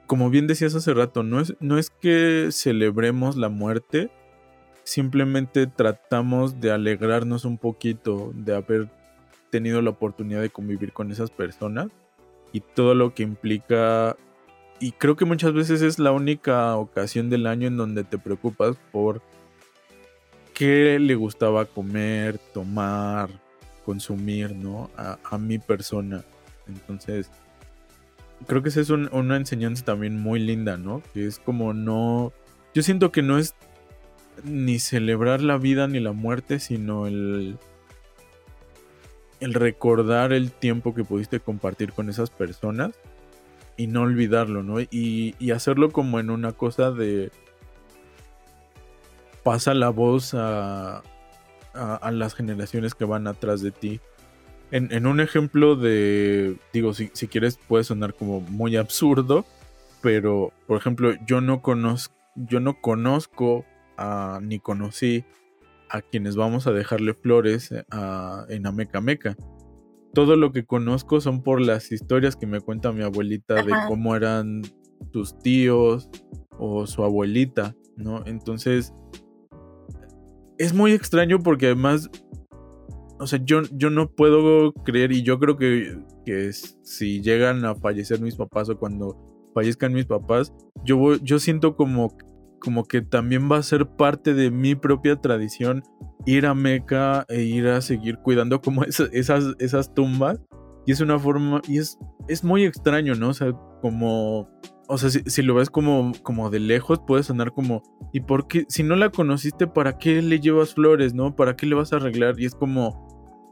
[0.07, 4.11] como bien decías hace rato, no es, no es que celebremos la muerte,
[4.89, 8.89] simplemente tratamos de alegrarnos un poquito de haber
[9.51, 11.89] tenido la oportunidad de convivir con esas personas
[12.53, 14.17] y todo lo que implica
[14.81, 18.77] y creo que muchas veces es la única ocasión del año en donde te preocupas
[18.91, 19.21] por
[20.55, 23.29] qué le gustaba comer, tomar,
[23.85, 24.89] consumir, ¿no?
[24.97, 26.25] A, mi persona.
[26.67, 27.31] Entonces,
[28.47, 31.03] creo que esa es un, una enseñanza también muy linda, ¿no?
[31.13, 32.33] Que es como no...
[32.73, 33.55] Yo siento que no es
[34.45, 37.59] ni celebrar la vida ni la muerte, sino el,
[39.41, 42.93] el recordar el tiempo que pudiste compartir con esas personas
[43.77, 44.81] y no olvidarlo, ¿no?
[44.81, 47.31] Y, y hacerlo como en una cosa de
[49.43, 51.03] pasa la voz a,
[51.73, 54.01] a, las generaciones que van atrás de ti.
[54.71, 59.47] En, en un ejemplo de, digo, si, si, quieres puede sonar como muy absurdo,
[60.03, 63.65] pero por ejemplo, yo no conozco, yo no conozco
[63.99, 65.25] a, ni conocí
[65.91, 69.37] a quienes vamos a dejarle flores a, en Ameca Meca.
[70.15, 73.65] Todo lo que conozco son por las historias que me cuenta mi abuelita Ajá.
[73.65, 74.63] de cómo eran
[75.13, 76.09] sus tíos
[76.59, 78.25] o su abuelita, ¿no?
[78.27, 78.95] Entonces,
[80.57, 82.11] es muy extraño porque además
[83.21, 87.75] o sea, yo, yo no puedo creer y yo creo que, que si llegan a
[87.75, 89.17] fallecer mis papás o cuando
[89.55, 90.53] fallezcan mis papás,
[90.85, 92.17] yo, yo siento como,
[92.59, 95.83] como que también va a ser parte de mi propia tradición
[96.27, 100.41] ir a Meca e ir a seguir cuidando como esas, esas, esas tumbas.
[100.87, 101.99] Y es una forma, y es,
[102.29, 103.29] es muy extraño, ¿no?
[103.29, 103.53] O sea,
[103.83, 104.49] como
[104.89, 107.83] o sea, si, lo ves como, como de lejos, puede sonar como,
[108.13, 108.65] ¿y por qué?
[108.69, 111.37] Si no la conociste, ¿para qué le llevas flores, no?
[111.37, 112.41] ¿Para qué le vas a arreglar?
[112.41, 113.07] Y es como...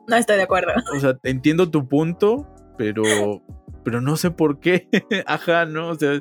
[0.08, 0.72] No estoy de acuerdo.
[0.96, 2.48] O sea, entiendo tu punto,
[2.78, 3.02] pero,
[3.84, 4.88] pero no sé por qué.
[5.26, 5.88] Ajá, ¿no?
[5.88, 6.18] O sea,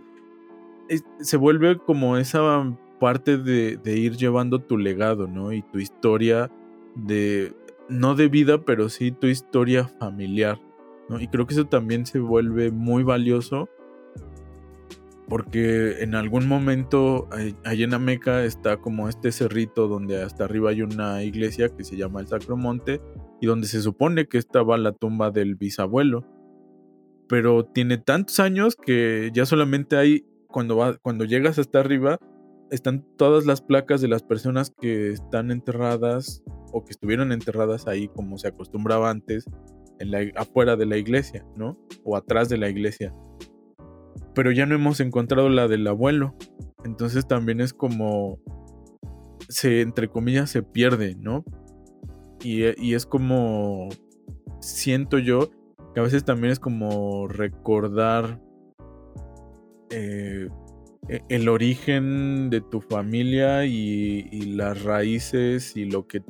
[1.20, 2.42] se vuelve como esa
[3.00, 5.52] parte de, ir llevando tu legado, ¿no?
[5.52, 6.52] Y tu historia
[6.96, 7.54] de,
[7.90, 10.60] no de vida, pero sí tu historia familiar,
[11.10, 11.20] ¿no?
[11.20, 13.70] Y creo que eso también se vuelve muy valioso
[15.28, 17.28] porque en algún momento
[17.64, 21.98] allá en Ameca está como este cerrito donde hasta arriba hay una iglesia que se
[21.98, 23.02] llama el Sacromonte
[23.42, 26.26] y donde se supone que estaba la tumba del bisabuelo.
[27.28, 30.26] Pero tiene tantos años que ya solamente hay,
[30.56, 32.18] cuando, va, cuando llegas hasta arriba,
[32.72, 38.08] están todas las placas de las personas que están enterradas o que estuvieron enterradas ahí
[38.08, 39.46] como se acostumbraba antes,
[40.00, 41.78] en la, afuera de la iglesia, ¿no?
[42.06, 43.14] O atrás de la iglesia
[44.36, 46.36] pero ya no hemos encontrado la del abuelo.
[46.84, 48.40] Entonces también es como
[49.48, 51.44] se entre comillas se pierde, ¿no?
[52.44, 53.90] Y, es como
[54.60, 55.50] siento yo
[55.94, 58.40] que a veces también es como recordar
[59.90, 60.50] eh,
[61.10, 64.24] e, el origen de tu familia y,
[64.56, 66.24] las raíces y lo que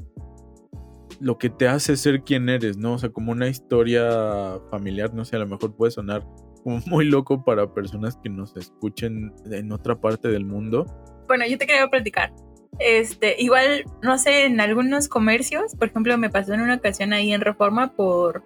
[1.22, 2.94] lo que te hace ser quien eres, ¿no?
[2.94, 6.26] O sea, como una historia familiar, no sé, a lo mejor puede sonar
[6.88, 10.86] muy loco para personas que nos escuchen en otra parte del mundo.
[11.28, 12.34] Bueno, yo te quería platicar.
[12.80, 17.32] Este, igual, no sé, en algunos comercios, por ejemplo, me pasó en una ocasión ahí
[17.32, 18.44] en Reforma por,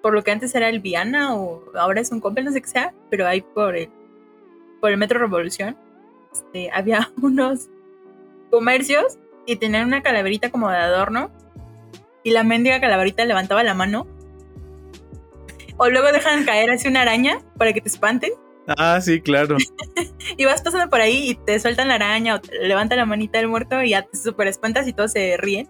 [0.00, 2.68] por lo que antes era el Viana o ahora es un Coppel, no sé qué
[2.68, 3.90] sea, pero ahí por el,
[4.80, 5.76] por el Metro Revolución,
[6.32, 7.68] este, había unos
[8.50, 11.30] comercios y tenían una calaverita como de adorno
[12.22, 14.06] y la mendiga calaverita levantaba la mano
[15.78, 18.32] o luego dejan caer así una araña para que te espanten.
[18.66, 19.56] Ah, sí, claro.
[20.36, 23.38] y vas pasando por ahí y te sueltan la araña o te levanta la manita
[23.38, 25.68] del muerto y ya te super espantas y todos se ríen.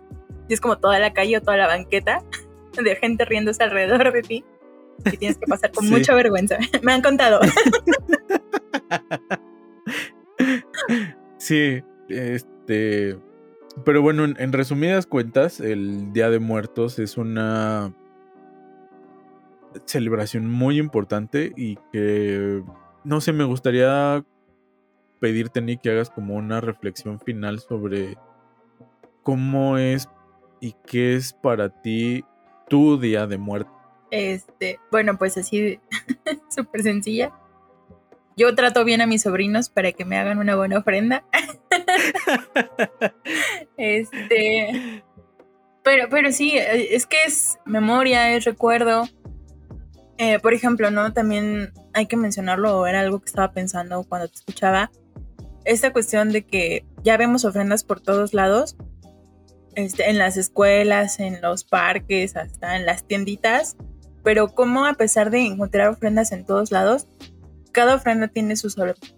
[0.48, 2.24] Y es como toda la calle o toda la banqueta
[2.82, 4.44] de gente riéndose alrededor de ti.
[5.04, 6.58] Y tienes que pasar con mucha vergüenza.
[6.82, 7.38] Me han contado.
[11.38, 13.18] Sí, este.
[13.84, 17.94] Pero bueno, en resumidas cuentas, el Día de Muertos es una
[19.84, 22.62] celebración muy importante y que,
[23.04, 24.24] no sé, me gustaría
[25.20, 28.16] pedirte, Nick, que hagas como una reflexión final sobre
[29.22, 30.08] cómo es
[30.60, 32.24] y qué es para ti
[32.68, 33.70] tu día de muerte.
[34.10, 35.78] Este, bueno, pues así,
[36.48, 37.32] súper sencilla.
[38.38, 41.24] Yo trato bien a mis sobrinos para que me hagan una buena ofrenda.
[43.76, 45.02] este,
[45.82, 49.08] pero, pero sí, es que es memoria, es recuerdo.
[50.18, 51.12] Eh, por ejemplo, ¿no?
[51.12, 54.92] También hay que mencionarlo, era algo que estaba pensando cuando te escuchaba,
[55.64, 58.76] esta cuestión de que ya vemos ofrendas por todos lados,
[59.74, 63.76] este, en las escuelas, en los parques, hasta en las tienditas,
[64.22, 67.08] pero como a pesar de encontrar ofrendas en todos lados,
[67.78, 68.70] cada ofrenda tiene su,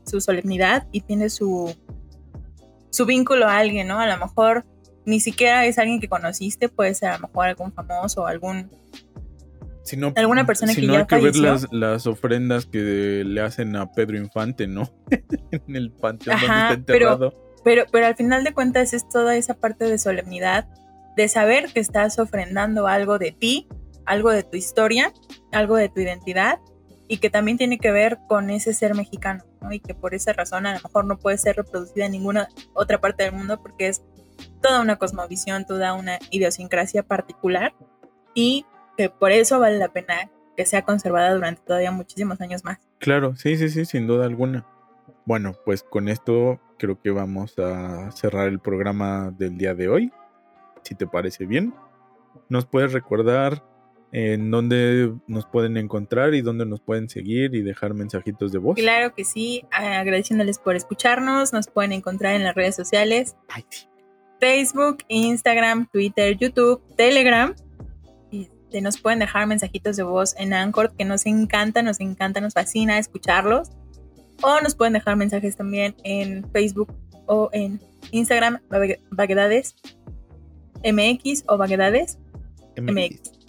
[0.04, 1.74] su solemnidad y tiene su,
[2.90, 3.98] su vínculo a alguien, ¿no?
[3.98, 4.66] A lo mejor
[5.06, 8.70] ni siquiera es alguien que conociste, puede ser a lo mejor algún famoso o algún
[10.14, 11.36] alguna persona que no hay que ver
[11.70, 14.92] las, ofrendas que le hacen a Pedro Infante, ¿no?
[15.50, 17.34] en el panteón donde está enterrado.
[17.64, 20.68] Pero, pero, al final de cuentas es toda esa parte de solemnidad,
[21.16, 23.68] de saber que estás ofrendando algo de ti,
[24.04, 25.14] algo de tu historia,
[25.50, 26.60] algo de tu identidad
[27.10, 29.72] y que también tiene que ver con ese ser mexicano, ¿no?
[29.72, 33.00] Y que por esa razón a lo mejor no puede ser reproducida en ninguna otra
[33.00, 34.04] parte del mundo porque es
[34.62, 37.74] toda una cosmovisión, toda una idiosincrasia particular
[38.32, 38.64] y
[39.18, 42.78] por eso vale la pena que sea conservada durante todavía muchísimos años más.
[43.00, 44.64] Claro, sí, sí, sí, sin duda alguna.
[45.26, 50.12] Bueno, pues con esto creo que vamos a cerrar el programa del día de hoy,
[50.84, 51.74] si te parece bien.
[52.48, 53.64] ¿Nos puedes recordar
[54.12, 58.76] en dónde nos pueden encontrar y dónde nos pueden seguir y dejar mensajitos de voz?
[58.76, 63.36] Claro que sí, agradeciéndoles por escucharnos, nos pueden encontrar en las redes sociales.
[64.40, 67.54] Facebook, Instagram, Twitter, YouTube, Telegram
[68.80, 72.98] nos pueden dejar mensajitos de voz en Anchor, que nos encanta, nos encanta, nos fascina
[72.98, 73.70] escucharlos.
[74.42, 76.94] O nos pueden dejar mensajes también en Facebook
[77.26, 77.80] o en
[78.12, 78.60] Instagram,
[79.10, 79.74] Vaguedades
[80.84, 82.18] MX o Vaguedades.
[82.80, 83.39] MX.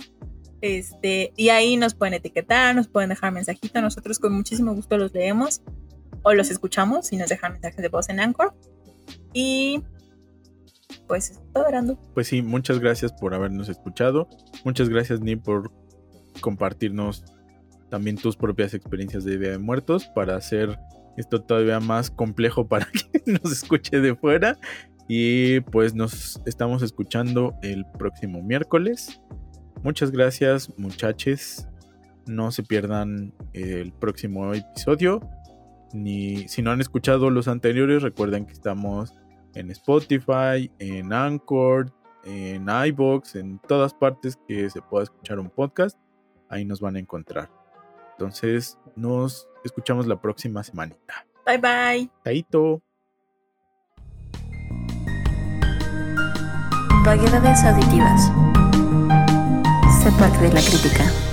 [0.61, 3.81] Este, y ahí nos pueden etiquetar, nos pueden dejar mensajito.
[3.81, 5.61] Nosotros con muchísimo gusto los leemos
[6.23, 8.53] o los escuchamos si nos dejan mensajes de voz en Anchor.
[9.33, 9.83] Y
[11.07, 11.99] pues todo orando.
[12.13, 14.27] Pues sí, muchas gracias por habernos escuchado.
[14.63, 15.71] Muchas gracias, Ni, por
[16.41, 17.23] compartirnos
[17.89, 20.79] también tus propias experiencias de Día de Muertos para hacer
[21.17, 24.57] esto todavía más complejo para quien nos escuche de fuera.
[25.07, 29.21] Y pues nos estamos escuchando el próximo miércoles.
[29.83, 31.67] Muchas gracias muchachos.
[32.27, 35.21] No se pierdan el próximo episodio.
[35.93, 39.13] Ni si no han escuchado los anteriores, recuerden que estamos
[39.55, 41.91] en Spotify, en Anchor,
[42.23, 45.97] en iBox, en todas partes que se pueda escuchar un podcast.
[46.47, 47.49] Ahí nos van a encontrar.
[48.11, 51.25] Entonces, nos escuchamos la próxima semanita.
[51.45, 52.11] Bye bye.
[52.23, 52.81] Chaito.
[57.03, 58.31] Vaguedades auditivas.
[60.01, 61.30] Sé parte de la crítica.